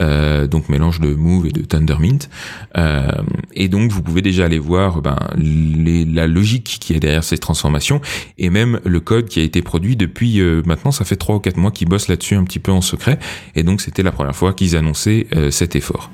[0.00, 2.28] euh, donc mélange de Move et de Thundermint.
[2.76, 3.06] Euh,
[3.54, 8.00] et donc vous pouvez déjà aller voir ben, la logique qui est derrière ces transformations
[8.38, 11.40] et même le code qui a été produit depuis euh, maintenant ça fait trois ou
[11.40, 13.18] quatre mois qu'ils bossent là-dessus un petit peu en secret.
[13.54, 16.10] Et donc c'était la première fois qu'ils annonçaient cet effort.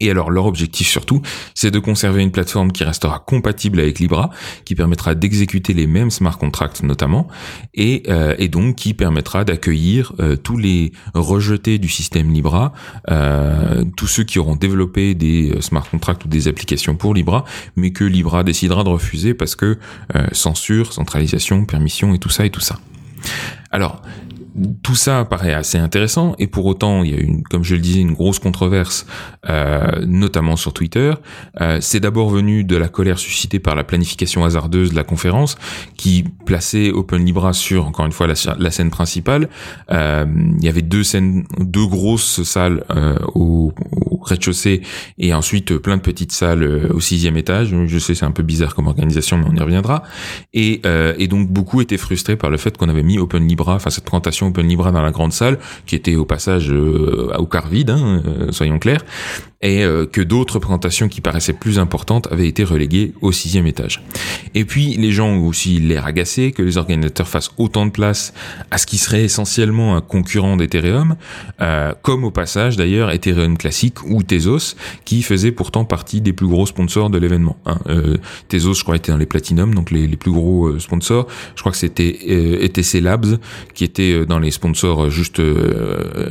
[0.00, 1.22] Et alors leur objectif surtout,
[1.54, 4.30] c'est de conserver une plateforme qui restera compatible avec Libra,
[4.64, 7.28] qui permettra d'exécuter les mêmes smart contracts notamment,
[7.74, 12.72] et, euh, et donc qui permettra d'accueillir euh, tous les rejetés du système Libra,
[13.10, 17.44] euh, tous ceux qui auront développé des euh, smart contracts ou des applications pour Libra,
[17.76, 19.78] mais que Libra décidera de refuser parce que
[20.32, 22.78] censure, centralisation, permission et tout ça et tout ça.
[23.70, 24.02] Alors,
[24.82, 27.80] tout ça paraît assez intéressant et pour autant il y a une, comme je le
[27.80, 29.06] disais, une grosse controverse,
[29.48, 31.12] euh, notamment sur Twitter.
[31.60, 35.56] Euh, c'est d'abord venu de la colère suscitée par la planification hasardeuse de la conférence,
[35.96, 39.48] qui plaçait Open Libra sur encore une fois la, scène principale.
[39.90, 40.26] Euh,
[40.58, 42.84] il y avait deux scènes, deux grosses salles
[43.34, 44.82] au, au rez-de-chaussée
[45.18, 47.74] et ensuite plein de petites salles au sixième étage.
[47.86, 50.02] Je sais c'est un peu bizarre comme organisation, mais on y reviendra.
[50.52, 50.82] Et,
[51.18, 54.04] et donc beaucoup étaient frustrés par le fait qu'on avait mis Open Libra, enfin cette
[54.04, 57.90] présentation Open Libra dans la grande salle, qui était au passage euh, au quart vide,
[57.90, 59.04] hein, euh, soyons clairs,
[59.62, 64.02] et euh, que d'autres présentations qui paraissaient plus importantes avaient été reléguées au sixième étage.
[64.54, 68.32] Et puis les gens ont aussi l'air agacés que les organisateurs fassent autant de place
[68.70, 71.16] à ce qui serait essentiellement un concurrent d'Ethereum,
[71.60, 76.48] euh, comme au passage d'ailleurs Ethereum classique ou Tezos, qui faisait pourtant partie des plus
[76.48, 77.56] gros sponsors de l'événement.
[77.66, 77.78] Hein.
[77.88, 78.16] Euh,
[78.48, 81.26] Tezos, je crois, était dans les Platinum, donc les, plus gros euh, sponsors.
[81.54, 83.38] Je crois que c'était euh, ETC Labs
[83.74, 85.40] qui était dans les sponsors juste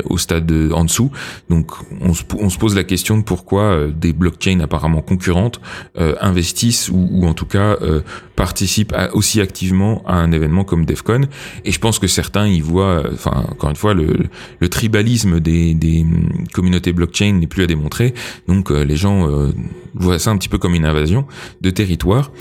[0.06, 1.12] au stade en dessous.
[1.50, 5.62] Donc on se, on se pose la question pourquoi euh, des blockchains apparemment concurrentes
[5.98, 8.02] euh, investissent ou, en tout cas euh,
[8.36, 11.22] participent aussi activement à un événement comme DEFCON.
[11.66, 14.30] Et je pense que certains y voient, enfin encore une fois, le,
[14.70, 18.14] tribalisme des, hum, communautés blockchain n'est plus à démontrer.
[18.48, 19.28] Donc les gens
[19.94, 21.26] voient ça un petit peu comme une invasion
[21.62, 22.32] de territoire.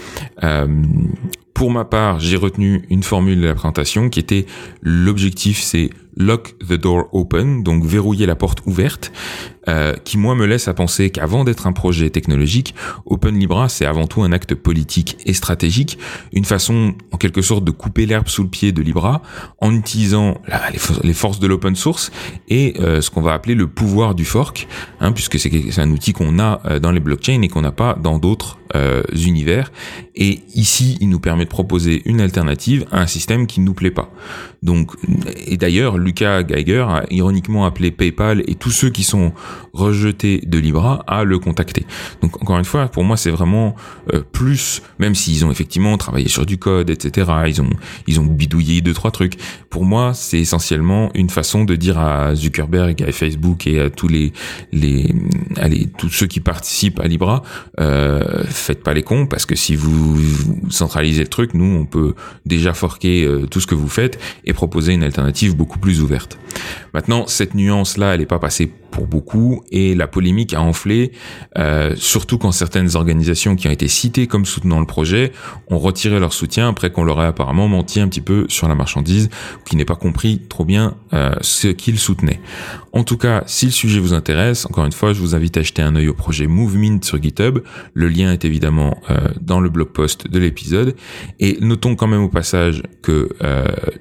[1.59, 4.45] Pour ma part, j'ai retenu une formule de la présentation qui était
[4.81, 9.11] l'objectif, c'est lock the door open, donc verrouiller la porte ouverte.
[9.67, 12.73] Euh, qui moi me laisse à penser qu'avant d'être un projet technologique,
[13.05, 15.99] Open Libra c'est avant tout un acte politique et stratégique,
[16.33, 19.21] une façon en quelque sorte de couper l'herbe sous le pied de Libra
[19.59, 20.41] en utilisant
[21.03, 22.09] les, forces de l'open source
[22.47, 24.67] et euh, ce qu'on va appeler le pouvoir du fork,
[25.01, 27.95] hein, puisque c'est un outil qu'on a euh, dans les blockchains et qu'on n'a pas
[27.95, 28.57] dans d'autres
[29.15, 29.71] univers.
[30.15, 33.91] Et ici, il nous permet proposer une alternative à un système qui ne nous plaît
[33.91, 34.11] pas.
[34.61, 34.91] Donc,
[35.45, 39.33] et d'ailleurs, Lucas Geiger a ironiquement appelé PayPal et tous ceux qui sont
[39.73, 41.85] rejeté de Libra à le contacter.
[42.21, 43.75] Donc encore une fois, pour moi, c'est vraiment
[44.13, 47.31] euh, plus, même s'ils ont effectivement travaillé sur du code, etc.
[47.47, 47.69] Ils ont
[48.07, 49.37] ils ont bidouillé deux trois trucs.
[49.69, 54.07] Pour moi, c'est essentiellement une façon de dire à Zuckerberg, à Facebook et à tous
[54.07, 54.33] les
[54.71, 55.13] les
[55.57, 57.43] allez tous ceux qui participent à Libra,
[57.79, 60.19] euh, faites pas les cons parce que si vous,
[60.69, 61.38] centralisez le truc.
[61.53, 65.55] Nous, on peut déjà forquer euh, tout ce que vous faites et proposer une alternative
[65.55, 66.37] beaucoup plus ouverte.
[66.93, 71.11] Maintenant, cette nuance-là, elle n'est pas passée pour beaucoup et la polémique a enflé,
[71.57, 75.31] euh, surtout quand certaines organisations qui ont été citées comme soutenant le projet
[75.67, 78.75] ont retiré leur soutien après qu'on leur ait apparemment menti un petit peu sur la
[78.75, 79.29] marchandise
[79.59, 82.39] ou qui n'aient pas compris trop bien euh, ce qu'ils soutenaient.
[82.91, 85.61] En tout cas, si le sujet vous intéresse, encore une fois, je vous invite à
[85.61, 87.59] jeter un œil au projet MoveMint sur GitHub.
[87.93, 90.95] Le lien est évidemment euh, dans le blog post de l'épisode.
[91.39, 93.29] Et notons quand même au passage que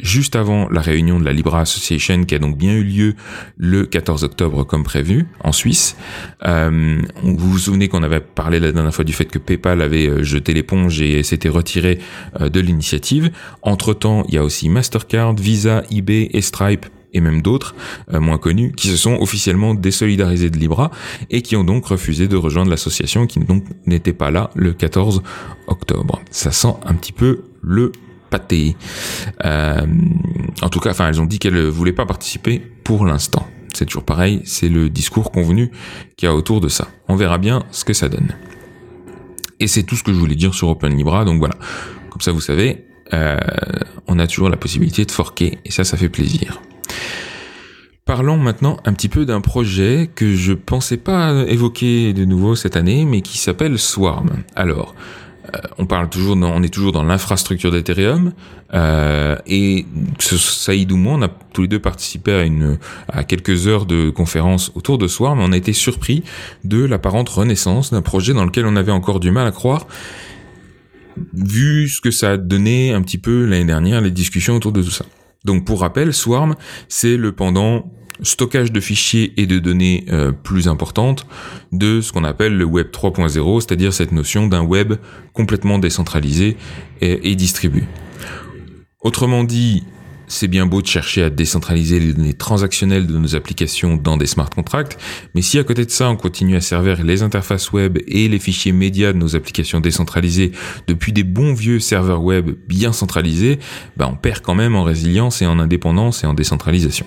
[0.01, 3.15] juste avant la réunion de la Libra Association, qui a donc bien eu lieu
[3.57, 5.97] le 14 octobre comme prévu en Suisse,
[6.47, 10.25] euh, vous vous souvenez qu'on avait parlé la dernière fois du fait que PayPal avait
[10.25, 11.99] jeté l'éponge et s'était retiré
[12.41, 13.31] de l'initiative.
[13.63, 17.75] Entre-temps, il y a aussi Mastercard, Visa, eBay et Stripe et même d'autres
[18.13, 20.91] euh, moins connus qui se sont officiellement désolidarisés de Libra
[21.31, 25.23] et qui ont donc refusé de rejoindre l'association qui donc n'était pas là le 14
[25.67, 26.21] octobre.
[26.31, 27.93] Ça sent un petit peu le
[28.31, 28.77] pâté.
[29.45, 29.87] Euh,
[30.61, 33.47] en tout cas, enfin, elles ont dit qu'elles ne voulaient pas participer pour l'instant.
[33.75, 35.71] C'est toujours pareil, c'est le discours convenu
[36.17, 36.89] qu'il y a autour de ça.
[37.09, 38.35] On verra bien ce que ça donne.
[39.61, 41.57] Et c'est tout ce que je voulais dire sur Open Libra, donc voilà.
[42.11, 43.39] Comme ça, vous savez, euh,
[44.07, 46.61] on a toujours la possibilité de forquer, et ça, ça fait plaisir.
[48.05, 52.77] Parlons maintenant un petit peu d'un projet que je pensais pas évoquer de nouveau cette
[52.77, 54.45] année, mais qui s'appelle Swarm.
[54.57, 54.95] Alors,
[55.79, 58.33] on parle toujours, on est toujours dans l'infrastructure d'Ethereum,
[58.75, 59.87] euh, et
[60.19, 62.79] Saïd ou moi, on a tous les deux participé à une,
[63.09, 66.23] à quelques heures de conférence autour de Swarm, on a été surpris
[66.65, 69.87] de l'apparente renaissance d'un projet dans lequel on avait encore du mal à croire,
[71.33, 74.83] vu ce que ça a donné un petit peu l'année dernière, les discussions autour de
[74.83, 75.05] tout ça.
[75.45, 76.57] Donc pour rappel, Swarm,
[76.89, 77.91] c'est le pendant
[78.23, 81.27] stockage de fichiers et de données euh, plus importantes
[81.73, 84.95] de ce qu'on appelle le Web 3.0, c'est-à-dire cette notion d'un web
[85.33, 86.57] complètement décentralisé
[87.01, 87.85] et, et distribué.
[89.01, 89.85] Autrement dit,
[90.29, 94.27] c'est bien beau de chercher à décentraliser les données transactionnelles de nos applications dans des
[94.27, 94.99] smart contracts,
[95.35, 98.39] mais si à côté de ça on continue à servir les interfaces web et les
[98.39, 100.53] fichiers médias de nos applications décentralisées
[100.87, 103.59] depuis des bons vieux serveurs web bien centralisés,
[103.97, 107.07] bah on perd quand même en résilience et en indépendance et en décentralisation.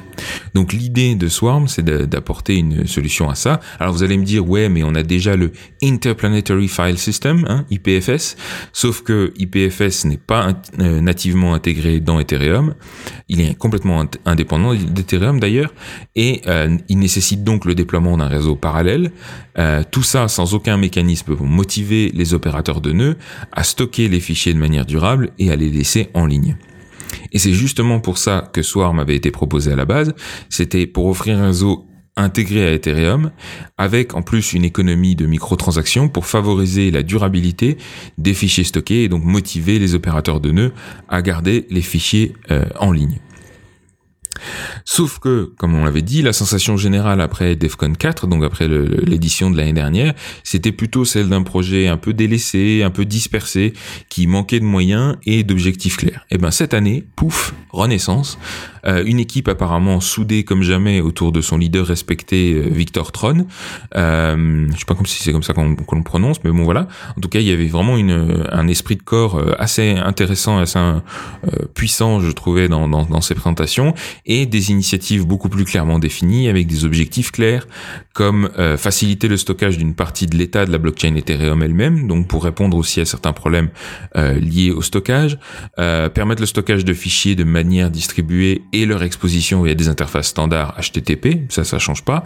[0.53, 3.59] Donc l'idée de Swarm, c'est d'apporter une solution à ça.
[3.79, 5.51] Alors vous allez me dire, ouais, mais on a déjà le
[5.83, 8.35] Interplanetary File System, hein, IPFS,
[8.73, 12.75] sauf que IPFS n'est pas euh, nativement intégré dans Ethereum.
[13.29, 15.73] Il est complètement indépendant d'Ethereum d'ailleurs,
[16.15, 19.11] et euh, il nécessite donc le déploiement d'un réseau parallèle.
[19.57, 23.17] Euh, tout ça sans aucun mécanisme pour motiver les opérateurs de nœuds
[23.51, 26.55] à stocker les fichiers de manière durable et à les laisser en ligne.
[27.31, 30.13] Et c'est justement pour ça que Swarm avait été proposé à la base.
[30.49, 31.85] C'était pour offrir un réseau
[32.17, 33.31] intégré à Ethereum,
[33.77, 37.77] avec en plus une économie de microtransactions pour favoriser la durabilité
[38.17, 40.73] des fichiers stockés et donc motiver les opérateurs de nœuds
[41.07, 43.19] à garder les fichiers euh, en ligne.
[44.93, 49.49] Sauf que, comme on l'avait dit, la sensation générale après DEFCON 4, donc après l'édition
[49.49, 50.13] de l'année dernière,
[50.43, 53.71] c'était plutôt celle d'un projet un peu délaissé, un peu dispersé,
[54.09, 56.25] qui manquait de moyens et d'objectifs clairs.
[56.29, 58.37] Et eh ben cette année, pouf, renaissance,
[58.85, 63.47] euh, une équipe apparemment soudée comme jamais autour de son leader respecté euh, Victor Tron.
[63.95, 66.89] Euh, je sais pas si c'est comme ça qu'on le prononce, mais bon voilà.
[67.15, 70.57] En tout cas, il y avait vraiment une, un esprit de corps euh, assez intéressant,
[70.57, 70.79] assez
[71.75, 73.93] puissant, je trouvais, dans, dans, dans ces présentations,
[74.25, 74.71] et des
[75.25, 77.67] beaucoup plus clairement définies avec des objectifs clairs,
[78.13, 82.43] comme faciliter le stockage d'une partie de l'état de la blockchain Ethereum elle-même, donc pour
[82.43, 83.69] répondre aussi à certains problèmes
[84.15, 85.39] liés au stockage,
[85.75, 90.75] permettre le stockage de fichiers de manière distribuée et leur exposition via des interfaces standards
[90.79, 92.23] HTTP, ça ça change pas.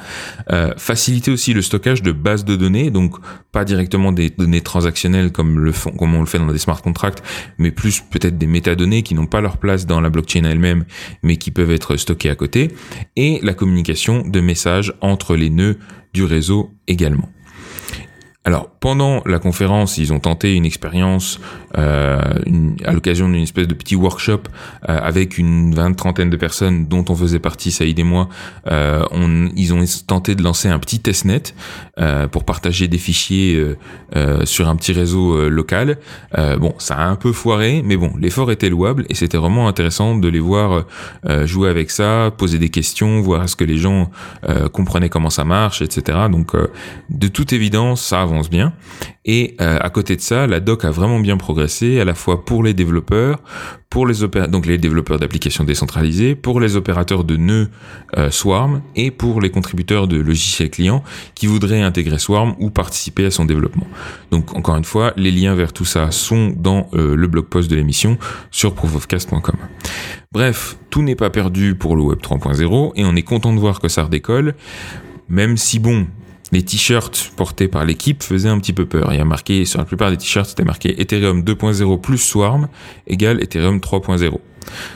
[0.52, 3.16] Euh, faciliter aussi le stockage de bases de données, donc
[3.52, 6.82] pas directement des données transactionnelles comme le font, comme on le fait dans des smart
[6.82, 7.24] contracts,
[7.58, 10.86] mais plus peut-être des métadonnées qui n'ont pas leur place dans la blockchain elle-même,
[11.24, 12.72] mais qui peuvent être stockées côté,
[13.16, 15.78] et la communication de messages entre les nœuds
[16.14, 17.30] du réseau également.
[18.46, 21.40] Alors pendant la conférence, ils ont tenté une expérience
[21.78, 22.22] euh,
[22.86, 24.42] à l'occasion d'une espèce de petit workshop
[24.88, 28.30] euh, avec une vingt trentaine de personnes dont on faisait partie, Saïd et moi.
[28.68, 31.42] Euh, on, ils ont tenté de lancer un petit testnet
[31.98, 33.78] euh, pour partager des fichiers euh,
[34.16, 35.98] euh, sur un petit réseau local.
[36.60, 40.16] bon, ça a un peu foiré, mais bon, l'effort était louable et c'était vraiment intéressant
[40.16, 40.86] de les voir
[41.46, 44.12] jouer avec ça, poser des questions, voir est-ce que les gens
[44.74, 46.18] comprenaient comment ça marche, etc.
[46.30, 46.54] Donc
[47.10, 48.74] de toute évidence, ça avance bien.
[49.26, 52.46] Et euh, à côté de ça, la doc a vraiment bien progressé, à la fois
[52.46, 53.40] pour les développeurs,
[53.90, 57.70] pour les opérateurs, donc les développeurs d'applications décentralisées, pour les opérateurs de nœuds
[58.18, 63.26] euh, Swarm et pour les contributeurs de logiciels clients qui voudraient intégrer Swarm ou participer
[63.26, 63.88] à son développement.
[64.32, 67.70] Donc encore une fois, les liens vers tout ça sont dans euh, le blog post
[67.70, 68.18] de l'émission
[68.52, 69.56] sur proofofcast.com.
[70.32, 73.80] Bref, tout n'est pas perdu pour le Web 3.0 et on est content de voir
[73.80, 74.56] que ça redécolle,
[75.30, 76.08] même si bon,
[76.56, 79.10] les t-shirts portés par l'équipe faisaient un petit peu peur.
[79.12, 82.70] Il y a marqué, sur la plupart des t-shirts, c'était marqué Ethereum 2.0 plus Swarm
[83.08, 84.32] égale Ethereum 3.0.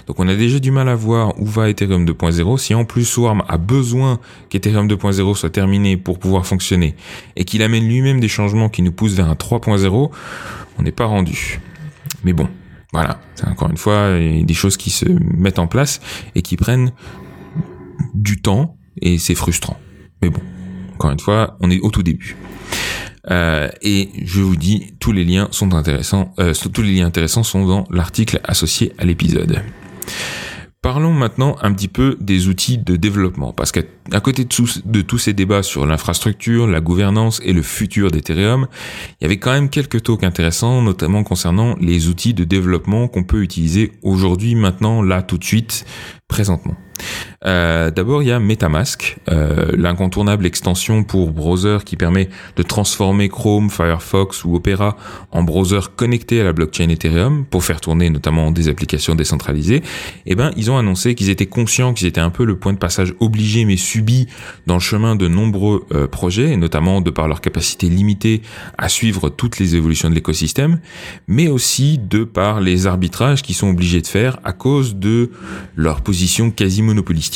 [0.08, 2.58] Donc on a déjà du mal à voir où va Ethereum 2.0.
[2.58, 6.96] Si en plus Swarm a besoin qu'Ethereum 2.0 soit terminé pour pouvoir fonctionner
[7.36, 10.12] et qu'il amène lui-même des changements qui nous poussent vers un 3.0,
[10.78, 11.60] on n'est pas rendu.
[12.24, 12.48] Mais bon,
[12.94, 16.00] voilà, c'est encore une fois des choses qui se mettent en place
[16.36, 16.94] et qui prennent
[18.14, 19.78] du temps et c'est frustrant.
[20.22, 20.42] Mais bon,
[21.00, 22.36] encore une fois, on est au tout début.
[23.32, 26.34] Euh, et je vous dis, tous les liens sont intéressants.
[26.40, 29.62] Euh, tous les liens intéressants sont dans l'article associé à l'épisode.
[30.82, 33.82] Parlons maintenant un petit peu des outils de développement, parce qu'à
[34.22, 38.68] côté de, de, tous ces débats sur l'infrastructure, la gouvernance et le futur d'Ethereum,
[39.20, 43.24] il y avait quand même quelques talks intéressants, notamment concernant les outils de développement qu'on
[43.24, 45.86] peut utiliser aujourd'hui, maintenant, là, tout de suite,
[46.28, 46.76] présentement.
[47.46, 53.30] Euh, D'abord, il y a MetaMask, euh, l'incontournable extension pour browser qui permet de transformer
[53.30, 54.98] Chrome, Firefox ou Opera
[55.32, 59.82] en browser connecté à la blockchain Ethereum pour faire tourner notamment des applications décentralisées.
[60.26, 62.78] Eh ben, ils ont annoncé qu'ils étaient conscients qu'ils étaient un peu le point de
[62.78, 64.28] passage obligé mais subi
[64.68, 68.42] dans le chemin de nombreux euh, projets, notamment de par leur capacité limitée
[68.78, 70.80] à suivre toutes les évolutions de l'écosystème,
[71.28, 75.32] mais aussi de par les arbitrages qu'ils sont obligés de faire à cause de
[75.76, 77.29] leur position quasi monopolistique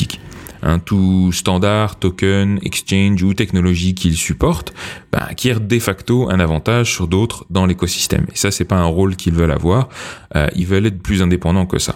[0.63, 4.73] un tout standard, token, exchange ou technologie qu'ils supportent,
[5.11, 8.25] bah, acquiert de facto un avantage sur d'autres dans l'écosystème.
[8.33, 9.89] Et ça, c'est pas un rôle qu'ils veulent avoir.
[10.35, 11.95] Euh, ils veulent être plus indépendants que ça.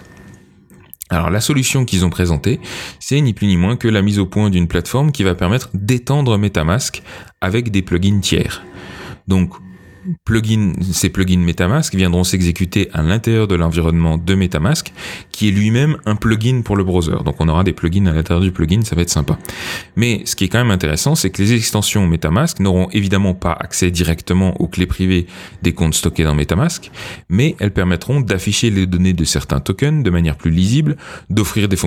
[1.10, 2.60] Alors la solution qu'ils ont présentée,
[3.00, 5.70] c'est ni plus ni moins que la mise au point d'une plateforme qui va permettre
[5.74, 7.02] d'étendre MetaMask
[7.40, 8.62] avec des plugins tiers.
[9.28, 9.54] Donc
[10.92, 14.94] ces plugins MetaMask viendront s'exécuter à l'intérieur de l'environnement de MetaMask,
[15.32, 17.18] qui est lui-même un plugin pour le browser.
[17.26, 19.38] Donc on aura des plugins à l'intérieur du plugin, ça va être sympa.
[19.96, 23.54] Mais ce qui est quand même intéressant, c'est que les extensions MetaMask n'auront évidemment pas
[23.54, 25.28] accès directement aux clés privées
[25.62, 26.92] des comptes stockés dans MetaMask,
[27.30, 30.98] mais elles permettront d'afficher les données de certains tokens de manière plus lisible,
[31.30, 31.78] d'offrir des,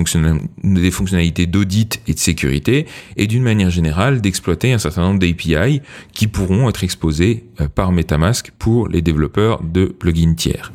[0.63, 2.85] des fonctionnalités d'audit et de sécurité,
[3.17, 5.81] et d'une manière générale d'exploiter un certain nombre d'API
[6.13, 8.10] qui pourront être exposés euh, par MetaMask
[8.59, 10.73] Pour les développeurs de plugins tiers.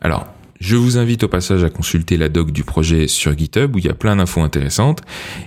[0.00, 0.26] Alors,
[0.60, 3.86] je vous invite au passage à consulter la doc du projet sur GitHub où il
[3.86, 5.00] y a plein d'infos intéressantes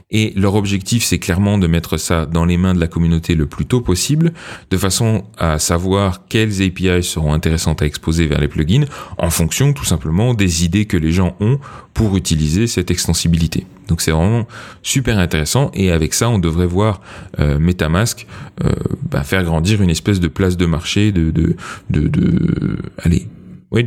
[0.09, 3.45] et leur objectif c'est clairement de mettre ça dans les mains de la communauté le
[3.45, 4.33] plus tôt possible
[4.71, 8.85] de façon à savoir quelles API seront intéressantes à exposer vers les plugins
[9.19, 11.59] en fonction tout simplement des idées que les gens ont
[11.93, 13.67] pour utiliser cette extensibilité.
[13.87, 14.47] Donc c'est vraiment
[14.81, 15.71] super intéressant.
[15.73, 17.01] Et avec ça on devrait voir
[17.39, 18.27] euh, MetaMask
[18.63, 18.71] euh,
[19.09, 21.55] bah, faire grandir une espèce de place de marché de de
[21.89, 23.27] de, allez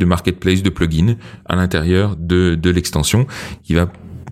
[0.04, 3.26] marketplace de plugins à l'intérieur de, de l'extension
[3.62, 3.86] qui va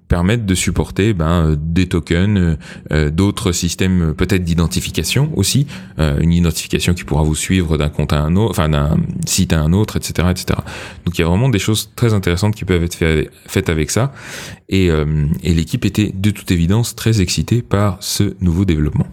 [0.09, 2.57] permettre de supporter ben, des tokens, euh,
[2.93, 5.67] euh, d'autres systèmes peut-être d'identification aussi,
[5.99, 9.53] euh, une identification qui pourra vous suivre d'un compte à un autre, enfin d'un site
[9.53, 10.59] à un autre, etc., etc.
[11.05, 14.13] Donc il y a vraiment des choses très intéressantes qui peuvent être faites avec ça,
[14.69, 14.87] et,
[15.43, 19.07] et l'équipe était de toute évidence très excitée par ce nouveau développement.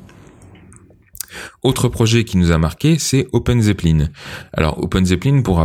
[1.63, 4.07] Autre projet qui nous a marqué, c'est Open Zeppelin.
[4.53, 5.57] Alors Open Zeppelin, pour,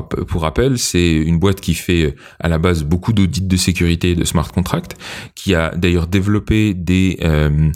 [0.42, 4.24] rappel, c'est une boîte qui fait euh, à la base beaucoup d'audits de sécurité de
[4.24, 4.96] smart contracts,
[5.34, 7.70] qui a d'ailleurs développé des euh,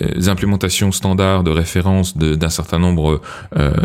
[0.00, 3.20] euh, implémentations standards de référence d'un certain nombre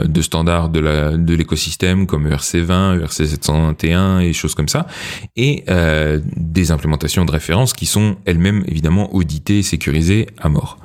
[0.06, 4.88] de standards de la de l'écosystème comme ERC20, ERC721 et choses comme ça,
[5.36, 5.64] et
[6.36, 10.78] des implémentations de référence qui sont elles-mêmes évidemment auditées et sécurisées à mort.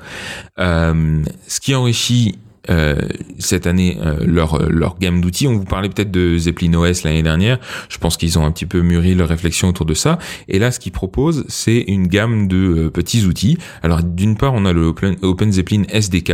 [0.59, 2.37] ce qui enrichit
[2.71, 2.97] euh,
[3.39, 5.47] cette année euh, leur leur gamme d'outils.
[5.47, 7.59] On vous parlait peut-être de Zeppelin OS l'année dernière.
[7.89, 10.19] Je pense qu'ils ont un petit peu mûri leur réflexion autour de ça.
[10.49, 13.59] Et là, ce qu'ils proposent, c'est une gamme de euh, petits outils.
[13.83, 14.87] Alors, d'une part, on a le
[15.23, 16.33] Open, Zeppelin SDK,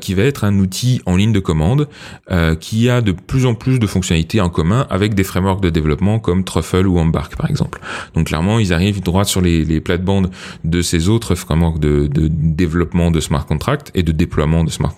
[0.00, 1.88] qui va être un outil en ligne de commande
[2.60, 6.18] qui a de plus en plus de fonctionnalités en commun avec des frameworks de développement
[6.18, 7.80] comme Truffle ou Embark, par exemple.
[8.14, 10.30] Donc, clairement, ils arrivent droit sur les, les plates-bandes
[10.64, 14.94] de ces autres frameworks de, de développement de smart contracts et de déploiement de smart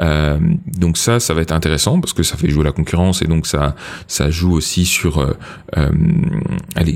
[0.00, 3.26] euh, donc ça, ça va être intéressant parce que ça fait jouer la concurrence et
[3.26, 3.74] donc ça,
[4.06, 5.32] ça joue aussi sur euh,
[5.76, 5.90] euh,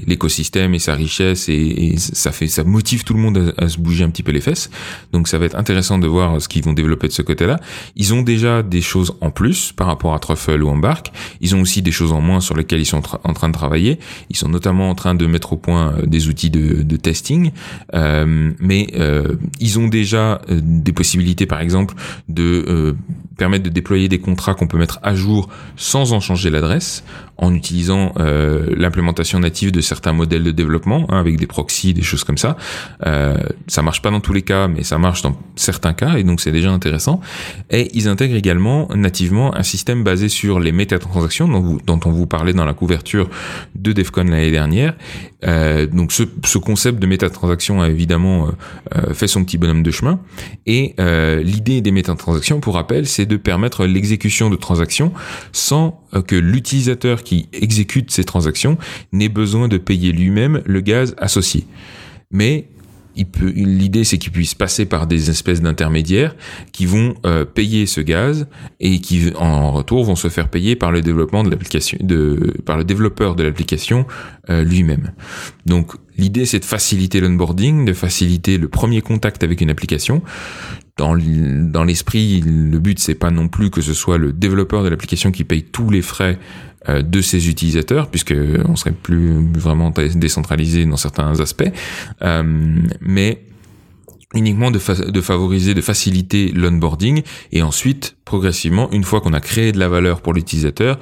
[0.06, 4.04] l'écosystème et sa richesse et, ça fait ça motive tout le monde à, se bouger
[4.04, 4.70] un petit peu les fesses.
[5.12, 7.58] Donc ça va être intéressant de voir ce qu'ils vont développer de ce côté-là.
[7.96, 11.12] Ils ont déjà des choses en plus par rapport à Truffle ou Embark.
[11.40, 13.98] Ils ont aussi des choses en moins sur lesquelles ils sont en train de travailler.
[14.28, 17.52] Ils sont notamment en train de mettre au point euh, des outils de, de testing,
[17.94, 21.94] euh, mais euh, ils ont déjà des possibilités, par exemple,
[22.28, 22.92] de de euh,
[23.40, 27.02] permettre de déployer des contrats qu'on peut mettre à jour sans en changer l'adresse
[27.40, 32.02] en utilisant euh, l'implémentation native de certains modèles de développement hein, avec des proxys, des
[32.02, 32.56] choses comme ça.
[33.06, 36.22] Euh, ça marche pas dans tous les cas, mais ça marche dans certains cas et
[36.22, 37.20] donc c'est déjà intéressant.
[37.70, 42.26] Et ils intègrent également nativement un système basé sur les métatransactions dont, dont on vous
[42.26, 43.30] parlait dans la couverture
[43.74, 44.94] de DEFCON l'année dernière.
[45.46, 48.50] Euh, donc ce, ce, concept de métatransaction a évidemment
[49.14, 50.20] fait son petit bonhomme de chemin.
[50.66, 50.94] Et
[51.42, 55.12] l'idée des métatransactions, pour rappel, c'est de permettre l'exécution de transactions
[55.52, 58.76] sans que l'utilisateur qui exécute ces transactions
[59.12, 61.66] n'ait besoin de payer lui-même le gaz associé.
[62.30, 62.66] Mais
[63.16, 66.34] l'idée c'est qu'ils puissent passer par des espèces d'intermédiaires
[66.72, 68.46] qui vont euh, payer ce gaz
[68.78, 71.98] et qui en retour vont se faire payer par le développement de l'application
[72.64, 74.06] par le développeur de l'application
[74.48, 75.12] euh, lui-même.
[75.66, 80.22] Donc l'idée c'est de faciliter l'onboarding, de faciliter le premier contact avec une application
[80.96, 81.14] dans,
[81.84, 85.44] l'esprit, le but c'est pas non plus que ce soit le développeur de l'application qui
[85.44, 86.38] paye tous les frais
[86.88, 88.34] euh, de ses utilisateurs, puisque
[88.66, 91.70] on serait plus vraiment décentralisé dans certains aspects,
[92.22, 92.42] euh,
[93.00, 93.42] mais
[94.34, 94.78] uniquement de,
[95.10, 97.22] de, favoriser, de faciliter l'onboarding
[97.52, 101.00] et ensuite progressivement, une fois qu'on a créé de la valeur pour l'utilisateur,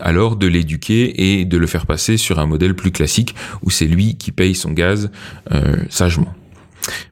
[0.00, 3.86] alors de l'éduquer et de le faire passer sur un modèle plus classique où c'est
[3.86, 5.10] lui qui paye son gaz
[5.52, 6.34] euh, sagement.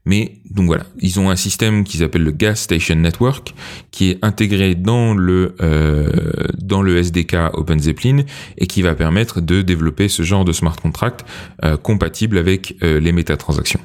[0.06, 3.54] Mais donc voilà, ils ont un système qu'ils appellent le Gas Station Network
[3.90, 6.10] qui est intégré dans le euh,
[6.58, 8.24] dans le SDK OpenZeppelin
[8.58, 11.24] et qui va permettre de développer ce genre de smart contract
[11.64, 13.80] euh, compatible avec euh, les métatransactions.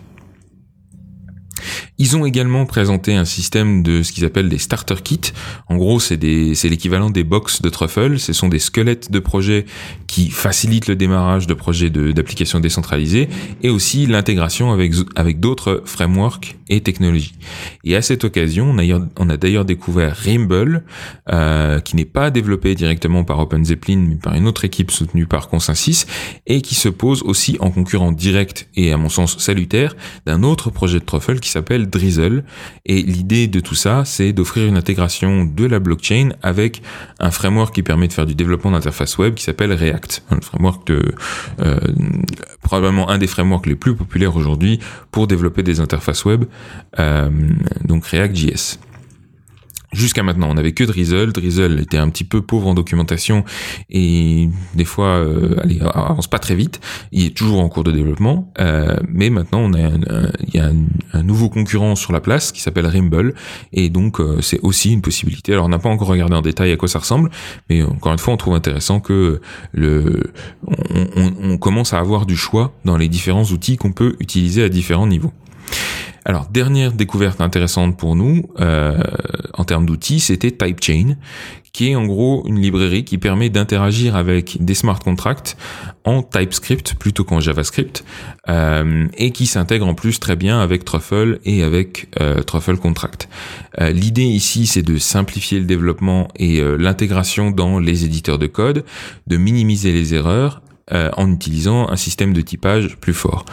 [1.98, 5.20] Ils ont également présenté un système de ce qu'ils appellent des starter kits.
[5.68, 8.20] En gros, c'est l'équivalent des box de Truffle.
[8.20, 9.66] Ce sont des squelettes de projets
[10.10, 13.30] qui facilitent le démarrage de projets d'applications décentralisées
[13.62, 17.36] et aussi l'intégration avec, avec d'autres frameworks et technologies.
[17.84, 20.84] Et à cette occasion, on a, on a d'ailleurs découvert Rimble,
[21.32, 25.48] euh, qui n'est pas développé directement par OpenZeppelin, mais par une autre équipe soutenue par
[25.48, 26.08] Consensus,
[26.48, 29.96] et qui se pose aussi en concurrent direct et à mon sens salutaire
[30.26, 32.46] d'un autre projet de Truffle qui s'appelle Drizzle.
[32.88, 36.82] Et l'idée de tout ça, c'est d'offrir une intégration de la blockchain avec
[37.20, 39.99] un framework qui permet de faire du développement d'interface web qui s'appelle React.
[40.42, 41.80] Framework euh,
[42.62, 44.80] probablement un des frameworks les plus populaires aujourd'hui
[45.12, 46.46] pour développer des interfaces web,
[47.00, 47.30] euh,
[47.84, 48.80] donc React.js.
[49.92, 51.32] Jusqu'à maintenant, on n'avait que Drizzle.
[51.32, 53.44] Drizzle était un petit peu pauvre en documentation
[53.90, 55.56] et des fois, euh,
[55.94, 56.80] avance pas très vite.
[57.12, 60.70] Il est toujours en cours de développement, euh, mais maintenant, on a il y a
[61.14, 63.34] un, nouveau concurrent sur la place qui s'appelle Rimble
[63.74, 65.54] et donc euh, c'est aussi une possibilité.
[65.54, 67.32] Alors, on n'a pas encore regardé en détail à quoi ça ressemble,
[67.70, 69.42] mais encore une fois, on trouve intéressant que
[69.74, 70.32] le,
[70.66, 75.08] on commence à avoir du choix dans les différents outils qu'on peut utiliser à différents
[75.08, 75.34] niveaux.
[76.26, 79.00] Alors, dernière découverte intéressante pour nous euh,
[79.54, 81.16] en termes d'outils, c'était TypeChain,
[81.72, 85.58] qui est en gros une librairie qui permet d'interagir avec des smart contracts
[86.04, 88.04] en TypeScript plutôt qu'en JavaScript,
[88.48, 93.30] euh, et qui s'intègre en plus très bien avec Truffle et avec euh, Truffle Contract.
[93.80, 98.84] L'idée ici, c'est de simplifier le développement et l'intégration dans les éditeurs de code,
[99.28, 100.62] de minimiser les erreurs
[100.92, 103.46] en utilisant un système de typage plus fort.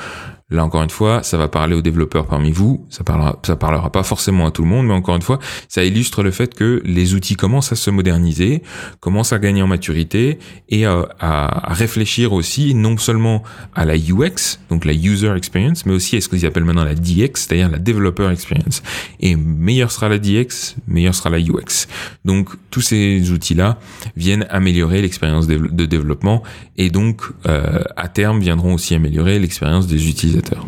[0.49, 3.91] Là encore une fois, ça va parler aux développeurs parmi vous, ça parlera, ça parlera
[3.91, 6.81] pas forcément à tout le monde, mais encore une fois, ça illustre le fait que
[6.85, 8.63] les outils commencent à se moderniser,
[9.01, 10.39] commencent à gagner en maturité
[10.69, 13.43] et à, réfléchir aussi non seulement
[13.75, 16.95] à la UX, donc la user experience, mais aussi à ce qu'ils appellent maintenant la
[16.95, 18.85] DX, c'est-à-dire la developer experience.
[19.19, 21.89] Et meilleure sera la DX, meilleure sera la UX.
[22.25, 23.81] Donc tous ces outils-là
[24.17, 26.45] viennent améliorer l'expérience de développement
[26.77, 30.67] et donc euh, à terme viendront aussi améliorer l'expérience des utilisateurs utilisateur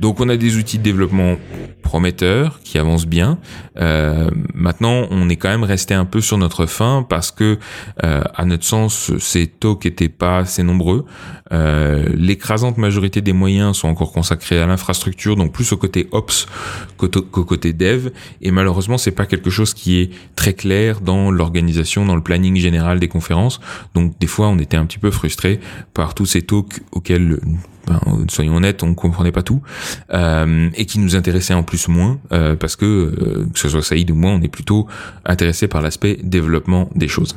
[0.00, 1.36] donc on a des outils de développement
[1.82, 3.38] prometteurs qui avancent bien.
[3.80, 7.58] Euh, maintenant, on est quand même resté un peu sur notre fin parce que,
[8.04, 11.06] euh, à notre sens, ces talks n'étaient pas assez nombreux.
[11.50, 16.46] Euh, l'écrasante majorité des moyens sont encore consacrés à l'infrastructure, donc plus au côté ops
[16.98, 18.10] qu'au côté dev.
[18.42, 22.56] Et malheureusement, c'est pas quelque chose qui est très clair dans l'organisation, dans le planning
[22.56, 23.60] général des conférences.
[23.94, 25.58] Donc des fois, on était un petit peu frustré
[25.94, 27.40] par tous ces talks auxquels
[27.88, 29.62] ben, soyons honnêtes, on comprenait pas tout,
[30.12, 33.82] euh, et qui nous intéressait en plus moins, euh, parce que, euh, que ce soit
[33.82, 34.86] Saïd ou moi, on est plutôt
[35.24, 37.36] intéressé par l'aspect développement des choses.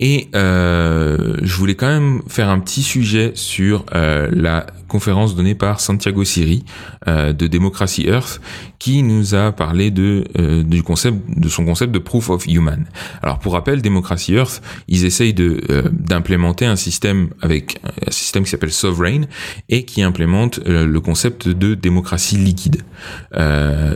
[0.00, 5.54] Et euh, je voulais quand même faire un petit sujet sur euh, la conférence donnée
[5.54, 6.64] par Santiago Siri
[7.08, 8.40] euh, de Democracy Earth,
[8.78, 10.24] qui nous a parlé de
[10.62, 12.86] du concept de son concept de proof of human.
[13.22, 15.60] Alors pour rappel, Democracy Earth, ils essayent de
[15.92, 19.26] d'implémenter un système avec un système qui s'appelle Sovereign
[19.68, 22.82] et qui implémente le concept de démocratie liquide.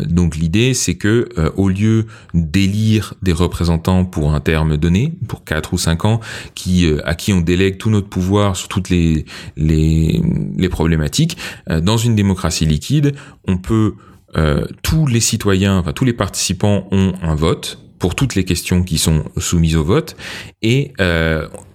[0.08, 5.74] donc l'idée, c'est que au lieu d'élire des représentants pour un terme donné, pour 4
[5.74, 6.20] ou 5 ans,
[6.54, 9.24] qui, euh, à qui on délègue tout notre pouvoir sur toutes les,
[9.56, 10.22] les,
[10.56, 11.36] les problématiques.
[11.70, 13.14] Euh, dans une démocratie liquide,
[13.46, 13.94] on peut,
[14.36, 18.82] euh, tous les citoyens, enfin tous les participants ont un vote pour toutes les questions
[18.82, 20.16] qui sont soumises au vote
[20.62, 20.92] et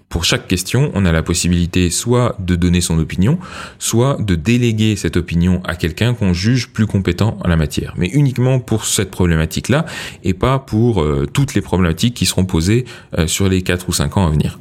[0.09, 3.37] pour chaque question, on a la possibilité soit de donner son opinion,
[3.77, 7.93] soit de déléguer cette opinion à quelqu'un qu'on juge plus compétent en la matière.
[7.97, 9.85] Mais uniquement pour cette problématique-là
[10.23, 12.85] et pas pour euh, toutes les problématiques qui seront posées
[13.17, 14.59] euh, sur les 4 ou 5 ans à venir.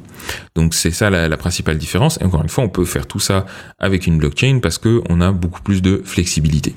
[0.55, 2.19] Donc c'est ça la, la, principale différence.
[2.19, 3.45] Et encore une fois, on peut faire tout ça
[3.79, 6.75] avec une blockchain parce qu'on a beaucoup plus de flexibilité.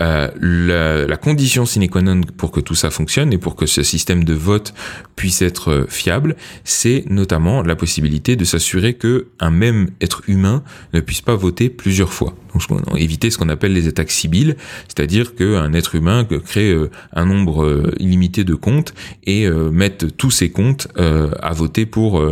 [0.00, 3.66] Euh, la, la, condition sine qua non pour que tout ça fonctionne et pour que
[3.66, 4.72] ce système de vote
[5.16, 10.62] puisse être euh, fiable, c'est notamment la possibilité de s'assurer que un même être humain
[10.94, 12.34] ne puisse pas voter plusieurs fois.
[12.54, 14.56] Donc, éviter ce qu'on appelle les attaques civiles,
[14.88, 18.94] c'est-à-dire qu'un être humain crée euh, un nombre euh, illimité de comptes
[19.24, 22.22] et mette tous ses comptes à voter pour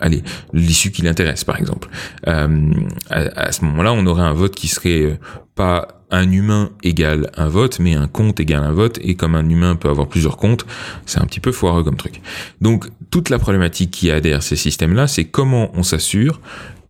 [0.00, 1.88] allez l'issue qui l'intéresse, par exemple.
[2.24, 2.48] à,
[3.10, 5.18] à, ce moment-là, on aurait un vote qui serait
[5.54, 9.48] pas un humain égale un vote, mais un compte égale un vote, et comme un
[9.48, 10.64] humain peut avoir plusieurs comptes,
[11.06, 12.20] c'est un petit peu foireux comme truc.
[12.60, 16.40] Donc toute la problématique qui adhère ces systèmes-là, c'est comment on s'assure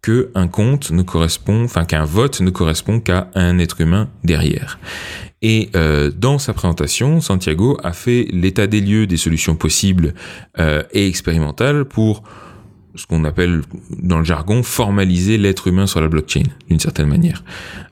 [0.02, 4.80] que un compte ne correspond, enfin qu'un vote ne correspond qu'à un être humain derrière.
[5.42, 10.14] Et euh, dans sa présentation, Santiago a fait l'état des lieux des solutions possibles
[10.58, 12.22] euh, et expérimentales pour
[12.94, 17.42] ce qu'on appelle dans le jargon formaliser l'être humain sur la blockchain d'une certaine manière.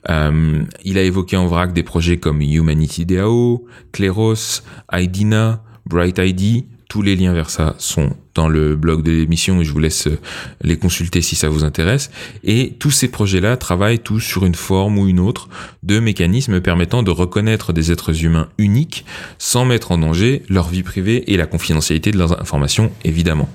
[0.09, 6.65] Euh, il a évoqué en vrac des projets comme Humanity DAO, Kleros, IDINA, Bright ID,
[6.91, 10.07] tous les liens vers ça sont dans le blog de l'émission et je vous laisse
[10.07, 10.19] euh,
[10.61, 12.11] les consulter si ça vous intéresse.
[12.43, 15.47] Et tous ces projets-là travaillent tous sur une forme ou une autre
[15.83, 19.05] de mécanismes permettant de reconnaître des êtres humains uniques
[19.37, 23.47] sans mettre en danger leur vie privée et la confidentialité de leurs informations, évidemment.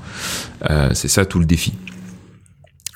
[0.70, 1.74] Euh, c'est ça tout le défi.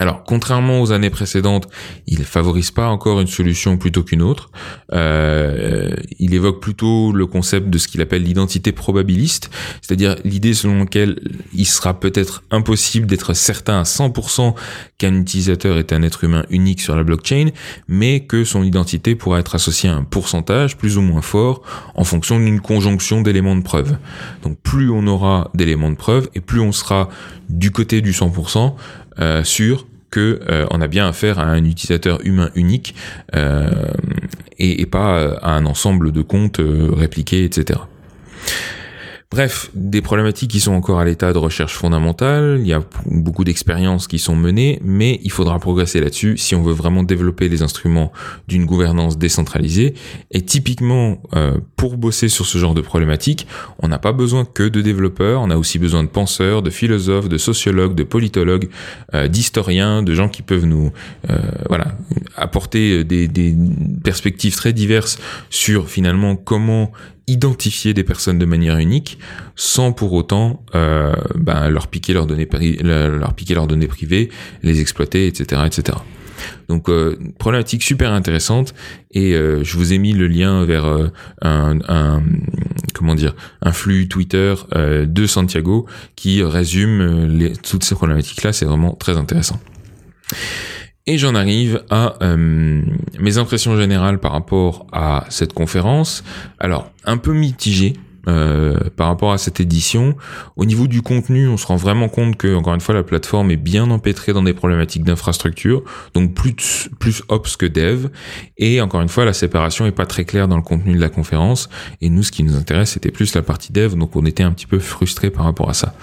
[0.00, 1.68] Alors, contrairement aux années précédentes,
[2.06, 4.50] il favorise pas encore une solution plutôt qu'une autre.
[4.94, 9.50] Euh, il évoque plutôt le concept de ce qu'il appelle l'identité probabiliste,
[9.82, 11.20] c'est-à-dire l'idée selon laquelle
[11.52, 14.54] il sera peut-être impossible d'être certain à 100%
[14.96, 17.50] qu'un utilisateur est un être humain unique sur la blockchain,
[17.86, 21.60] mais que son identité pourra être associée à un pourcentage plus ou moins fort
[21.94, 23.98] en fonction d'une conjonction d'éléments de preuve.
[24.44, 27.10] Donc, plus on aura d'éléments de preuve et plus on sera
[27.50, 28.74] du côté du 100%
[29.18, 32.94] euh, sûr que euh, on a bien affaire à un utilisateur humain unique
[33.34, 33.70] euh,
[34.58, 37.80] et, pas à un ensemble de comptes euh, répliqués, etc.
[39.32, 43.44] Bref, des problématiques qui sont encore à l'état de recherche fondamentale, il y a beaucoup
[43.44, 47.62] d'expériences qui sont menées, mais il faudra progresser là-dessus si on veut vraiment développer les
[47.62, 48.10] instruments
[48.48, 49.94] d'une gouvernance décentralisée.
[50.32, 53.46] Et typiquement, euh, pour bosser sur ce genre de problématiques,
[53.78, 57.28] on n'a pas besoin que de développeurs, on a aussi besoin de penseurs, de philosophes,
[57.28, 58.68] de sociologues, de politologues,
[59.14, 60.90] euh, d'historiens, de gens qui peuvent nous
[61.30, 61.94] euh, voilà,
[62.34, 63.54] apporter des, des
[64.02, 65.20] perspectives très diverses
[65.50, 66.90] sur finalement comment
[67.30, 69.18] identifier des personnes de manière unique
[69.54, 74.30] sans pour autant euh, ben, leur piquer leurs données privées,
[74.62, 75.98] les exploiter, etc., etc.
[76.68, 78.74] Donc euh, problématique super intéressante
[79.10, 80.86] et euh, je vous ai mis le lien vers
[81.42, 82.22] un,
[82.94, 88.52] comment dire un flux Twitter de Santiago qui résume toutes ces problématiques là.
[88.52, 89.60] C'est vraiment très intéressant.
[91.06, 92.82] Et j'en arrive à euh,
[93.18, 96.22] mes impressions générales par rapport à cette conférence.
[96.58, 97.94] Alors, un peu mitigé
[98.28, 100.14] euh, par rapport à cette édition.
[100.56, 103.50] Au niveau du contenu, on se rend vraiment compte que, encore une fois, la plateforme
[103.50, 105.82] est bien empêtrée dans des problématiques d'infrastructure,
[106.14, 108.08] donc plus plus ops que dev.
[108.58, 111.08] Et encore une fois, la séparation est pas très claire dans le contenu de la
[111.08, 111.68] conférence.
[112.00, 114.52] Et nous, ce qui nous intéresse, c'était plus la partie dev, donc on était un
[114.52, 115.94] petit peu frustré par rapport à ça.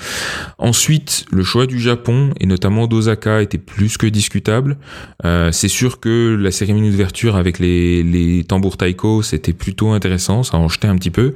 [0.57, 4.78] Ensuite, le choix du Japon et notamment d'Osaka était plus que discutable.
[5.26, 10.43] Euh, c'est sûr que la cérémonie d'ouverture avec les, les tambours taiko, c'était plutôt intéressant,
[10.43, 11.34] ça en jetait un petit peu,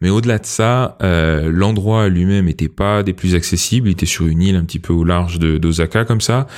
[0.00, 3.88] mais au-delà de ça, euh, l'endroit lui-même était pas des plus accessibles.
[3.88, 6.48] Il était sur une île un petit peu au large d'Osaka comme ça.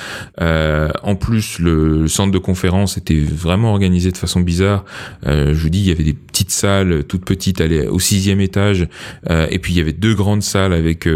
[0.41, 4.83] Euh, en plus, le, centre de conférence était vraiment organisé de façon bizarre.
[5.27, 8.87] Euh, je vous dis, il y avait des petites salles toutes petites au sixième étage,
[9.29, 11.07] et puis il y avait deux grandes salles avec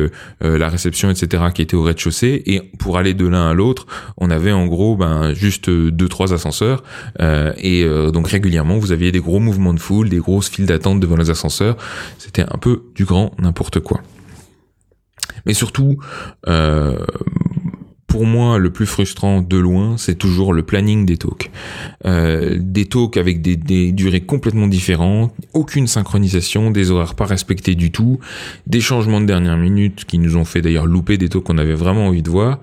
[0.41, 2.43] la réception, etc., qui étaient au rez-de-chaussée.
[2.45, 3.87] Et pour aller de l'un à l'autre,
[4.17, 6.83] on avait en gros ben juste deux trois ascenseurs,
[7.19, 11.17] et donc régulièrement vous aviez des gros mouvements de foule, des grosses files d'attente devant
[11.17, 11.77] les ascenseurs.
[12.41, 14.01] Un peu du grand n'importe quoi.
[15.45, 15.97] Mais surtout,
[16.47, 17.05] euh,
[18.15, 21.51] pour moi, le plus frustrant de loin, c'est toujours le planning des talks.
[22.05, 27.91] Euh, des talks avec des, durées complètement différentes, aucune synchronisation, des horaires pas respectés du
[27.91, 28.19] tout,
[28.67, 31.73] des changements de dernière minute qui nous ont fait d'ailleurs louper des talks qu'on avait
[31.73, 32.59] vraiment envie de voir,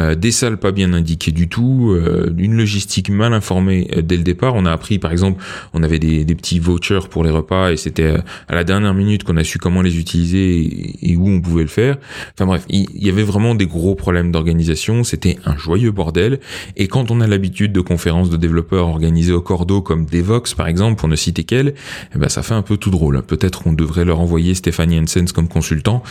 [0.00, 4.24] euh, des salles pas bien indiquées du tout, euh, une logistique mal informée dès le
[4.24, 4.56] départ.
[4.56, 5.40] On a appris, par exemple,
[5.72, 8.16] on avait des, petits vouchers pour les repas et c'était
[8.48, 11.68] à la dernière minute qu'on a su comment les utiliser et où on pouvait le
[11.68, 11.96] faire.
[12.34, 16.40] Enfin bref, il y avait vraiment des gros problèmes d'organisation c'était un joyeux bordel.
[16.76, 20.68] Et quand on a l'habitude de conférences de développeurs organisées au cordeau comme Devox par
[20.68, 21.74] exemple, pour ne citer qu'elle,
[22.14, 23.22] eh ben ça fait un peu tout drôle.
[23.22, 26.02] Peut-être qu'on devrait leur envoyer Stéphanie Hensens comme consultant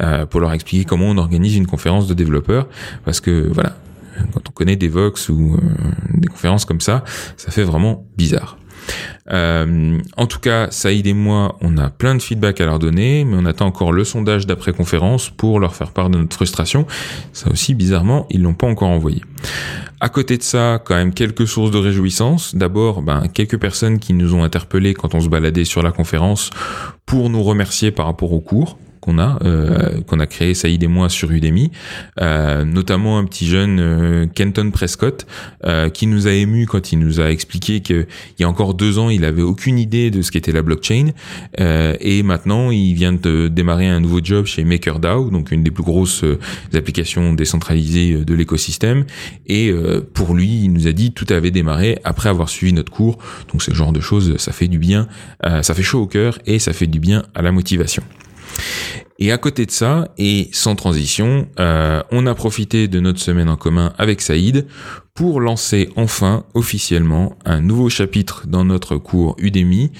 [0.00, 2.68] euh, pour leur expliquer comment on organise une conférence de développeurs,
[3.04, 3.76] parce que voilà,
[4.32, 5.58] quand on connaît Devox ou euh,
[6.14, 7.04] des conférences comme ça,
[7.36, 8.56] ça fait vraiment bizarre.
[9.30, 13.24] Euh, en tout cas, Saïd et moi, on a plein de feedback à leur donner,
[13.24, 16.86] mais on attend encore le sondage d'après-conférence pour leur faire part de notre frustration.
[17.32, 19.22] Ça aussi, bizarrement, ils l'ont pas encore envoyé.
[20.00, 22.54] À côté de ça, quand même quelques sources de réjouissance.
[22.54, 26.50] D'abord, ben, quelques personnes qui nous ont interpellés quand on se baladait sur la conférence
[27.06, 30.86] pour nous remercier par rapport au cours qu'on a, euh, qu'on a créé Saïd et
[30.86, 31.70] moi sur Udemy,
[32.22, 35.26] euh, notamment un petit jeune euh, Kenton Prescott
[35.92, 38.06] qui nous a ému quand il nous a expliqué qu'il
[38.38, 41.12] y a encore deux ans il avait aucune idée de ce qu'était la blockchain.
[41.58, 45.82] Et maintenant il vient de démarrer un nouveau job chez MakerDAO, donc une des plus
[45.82, 46.24] grosses
[46.74, 49.04] applications décentralisées de l'écosystème.
[49.46, 49.72] Et
[50.12, 53.18] pour lui il nous a dit tout avait démarré après avoir suivi notre cours,
[53.50, 55.08] donc ce genre de choses ça fait du bien,
[55.42, 58.02] ça fait chaud au cœur et ça fait du bien à la motivation.
[59.18, 63.48] Et à côté de ça, et sans transition, euh, on a profité de notre semaine
[63.48, 64.66] en commun avec Saïd
[65.14, 69.92] pour lancer enfin officiellement un nouveau chapitre dans notre cours Udemy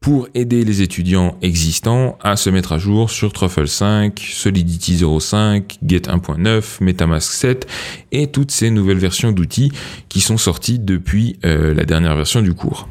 [0.00, 5.78] pour aider les étudiants existants à se mettre à jour sur Truffle 5, Solidity 0.5,
[5.82, 7.66] Get 1.9, MetaMask 7
[8.12, 9.72] et toutes ces nouvelles versions d'outils
[10.10, 12.86] qui sont sorties depuis euh, la dernière version du cours.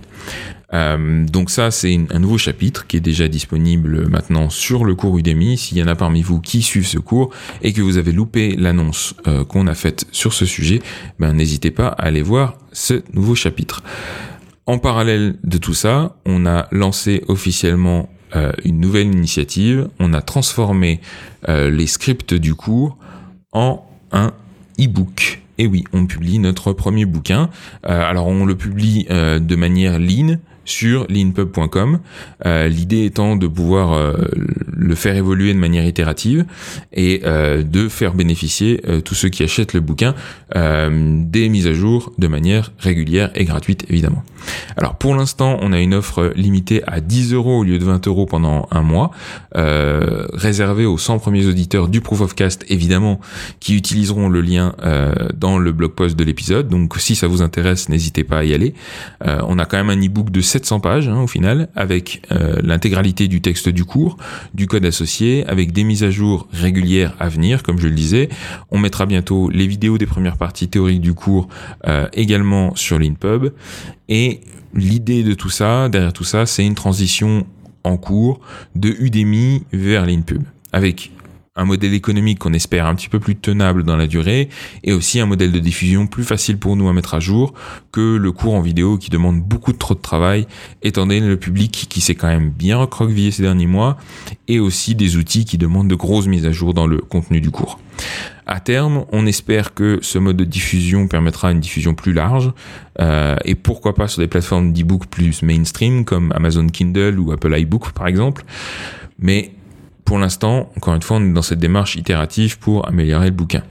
[0.74, 5.17] Euh, donc ça, c'est un nouveau chapitre qui est déjà disponible maintenant sur le cours
[5.17, 5.57] Udemy.
[5.57, 7.30] S'il y en a parmi vous qui suivent ce cours
[7.61, 10.82] et que vous avez loupé l'annonce euh, qu'on a faite sur ce sujet,
[11.19, 13.84] ben n'hésitez pas à aller voir ce nouveau chapitre.
[14.65, 19.89] En parallèle de tout ça, on a lancé officiellement euh, une nouvelle initiative.
[19.99, 21.01] On a transformé
[21.47, 22.97] les scripts du cours
[23.51, 24.32] en un
[24.80, 25.41] e-book.
[25.57, 27.49] Et oui, on publie notre premier bouquin.
[27.84, 31.99] alors on le publie de manière lean, sur leanpub.com.
[32.45, 34.14] Euh, l'idée étant de pouvoir euh,
[34.76, 36.45] le faire évoluer de manière itérative
[36.93, 40.16] et euh, de faire bénéficier tous ceux qui achètent le bouquin
[40.55, 44.24] des mises à jour de manière régulière et gratuite évidemment.
[44.77, 48.07] Alors pour l'instant, on a une offre limitée à 10 euros au lieu de 20
[48.07, 49.11] euros pendant un mois,
[49.53, 53.19] réservée aux 100 premiers auditeurs du Proof of Cast évidemment,
[53.59, 54.75] qui utiliseront le lien
[55.35, 56.67] dans le blog post de l'épisode.
[56.69, 58.73] Donc si ça vous intéresse, n'hésitez pas à y aller.
[59.21, 63.27] on a quand même un e-book de 700 pages hein, au final, avec euh, l'intégralité
[63.27, 64.17] du texte du cours,
[64.53, 68.29] du code associé, avec des mises à jour régulières à venir, comme je le disais.
[68.71, 71.47] On mettra bientôt les vidéos des premières parties théoriques du cours
[71.87, 73.51] euh, également sur l'InPub.
[74.73, 77.45] L'idée de tout ça, derrière tout ça, c'est une transition
[77.84, 78.39] en cours
[78.75, 81.11] de Udemy vers l'InPub, avec
[81.55, 84.49] un modèle économique qu'on espère un petit peu plus tenable dans la durée
[84.84, 87.53] et aussi un modèle de diffusion plus facile pour nous à mettre à jour
[87.91, 90.47] que le cours en vidéo qui demande beaucoup trop de travail
[90.81, 93.97] étant donné le public qui s'est quand même bien recroquevillé ces derniers mois
[94.47, 97.51] et aussi des outils qui demandent de grosses mises à jour dans le contenu du
[97.51, 97.79] cours.
[98.45, 102.51] À terme, on espère que ce mode de diffusion permettra une diffusion plus large
[102.99, 107.57] euh, et pourquoi pas sur des plateformes d'e-book plus mainstream comme Amazon Kindle ou Apple
[107.57, 108.43] iBook par exemple.
[109.17, 109.51] Mais
[110.03, 113.63] pour l'instant, encore une fois, on est dans cette démarche itérative pour améliorer le bouquin.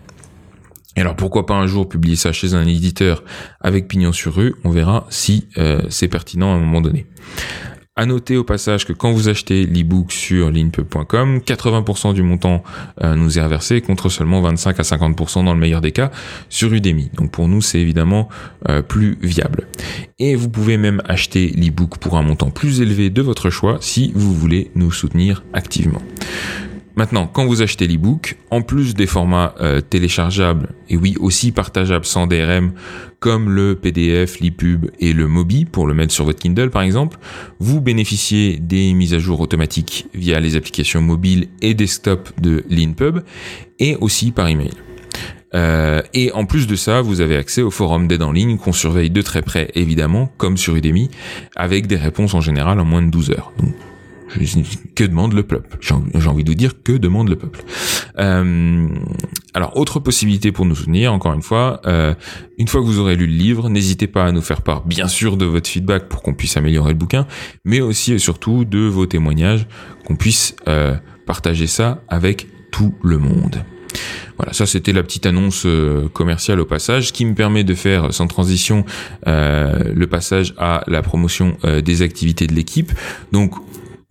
[0.97, 3.25] Et alors pourquoi pas un jour publier ça chez un éditeur
[3.61, 4.55] avec pignon sur rue?
[4.65, 7.07] On verra si euh, c'est pertinent à un moment donné.
[7.95, 12.63] À noter au passage que quand vous achetez l'ebook sur leanpub.com, 80% du montant
[13.03, 16.11] euh, nous est reversé contre seulement 25 à 50% dans le meilleur des cas
[16.49, 17.11] sur Udemy.
[17.13, 18.31] Donc pour nous, c'est évidemment
[18.71, 19.69] euh, plus viable.
[20.19, 24.11] Et vous pouvez même acheter l'ebook pour un montant plus élevé de votre choix si
[24.15, 26.01] vous voulez nous soutenir activement.
[26.97, 32.07] Maintenant, quand vous achetez l'ebook, en plus des formats euh, téléchargeables et oui aussi partageables
[32.07, 32.73] sans DRM
[33.23, 37.19] comme le PDF, l'ePub et le Mobi pour le mettre sur votre Kindle par exemple,
[37.61, 43.21] vous bénéficiez des mises à jour automatiques via les applications mobiles et desktop de l'InPub
[43.79, 44.73] et aussi par email.
[45.55, 48.73] Euh, et en plus de ça, vous avez accès au forum d'aide en ligne qu'on
[48.73, 51.09] surveille de très près évidemment, comme sur Udemy,
[51.55, 53.53] avec des réponses en général en moins de 12 heures.
[54.95, 55.79] que demande le peuple?
[55.81, 55.95] J'ai
[56.29, 57.65] envie de vous dire que demande le peuple?
[58.19, 58.89] Euh,
[59.55, 62.15] alors, autre possibilité pour nous soutenir, encore une fois, euh,
[62.59, 65.09] une fois que vous aurez lu le livre, n'hésitez pas à nous faire part, bien
[65.09, 67.27] sûr, de votre feedback pour qu'on puisse améliorer le bouquin,
[67.65, 69.67] mais aussi et surtout de vos témoignages,
[70.07, 70.95] qu'on puisse euh,
[71.27, 73.63] partager ça avec tout le monde.
[74.39, 78.13] Voilà, ça c'était la petite annonce euh, commerciale au passage, qui me permet de faire
[78.13, 78.85] sans transition
[79.27, 82.93] euh, le passage à la promotion euh, des activités de l'équipe.
[83.33, 83.55] Donc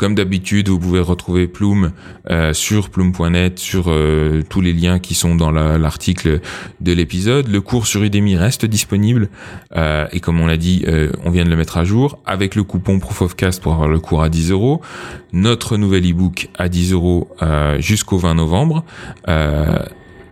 [0.02, 1.92] comme d'habitude, vous pouvez retrouver Plume
[2.32, 6.40] euh, sur plume.net, sur euh, tous les liens qui sont dans l'article
[6.80, 7.48] de l'épisode.
[7.48, 9.30] Le cours sur Udemy reste disponible
[9.76, 10.84] euh, et comme on l'a dit,
[11.24, 13.90] on vient de le mettre à jour avec le coupon Proof of Cast pour avoir
[13.90, 14.82] le cours à 10 euros.
[15.34, 17.30] Notre nouvel ebook à 10 euros
[17.78, 18.84] jusqu'au 20 novembre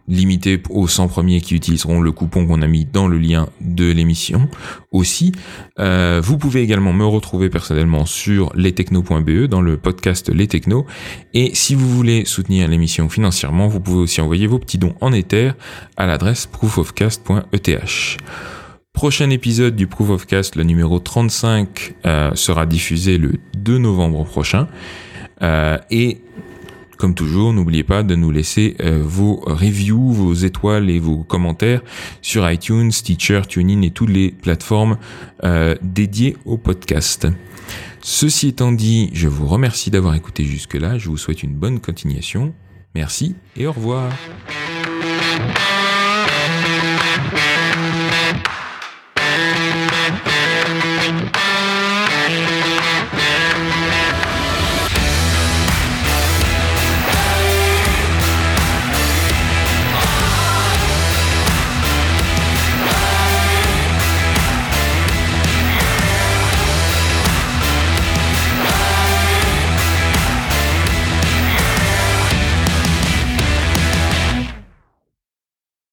[0.10, 3.90] limité aux 100 premiers qui utiliseront le coupon qu'on a mis dans le lien de
[3.92, 4.50] l'émission
[4.92, 5.32] aussi.
[5.80, 10.86] Euh, vous pouvez également me retrouver personnellement sur lestechno.be dans le podcast Les Technos.
[11.34, 15.14] Et si vous voulez soutenir l'émission financièrement, vous pouvez aussi envoyer vos petits dons en
[15.14, 15.52] Ether
[15.96, 18.18] à l'adresse proofofcast.eth.
[18.94, 24.26] Prochain épisode du Proof of Cast, le numéro 35, euh, sera diffusé le 2 novembre
[24.26, 24.68] prochain.
[25.42, 26.22] Euh, et
[27.00, 31.82] comme toujours, n'oubliez pas de nous laisser euh, vos reviews, vos étoiles et vos commentaires
[32.22, 34.98] sur iTunes, Stitcher, TuneIn et toutes les plateformes
[35.46, 37.26] euh, dédiées au podcast.
[38.02, 40.98] Ceci étant dit, je vous remercie d'avoir écouté jusque-là.
[40.98, 42.54] Je vous souhaite une bonne continuation.
[42.94, 44.12] Merci et au revoir.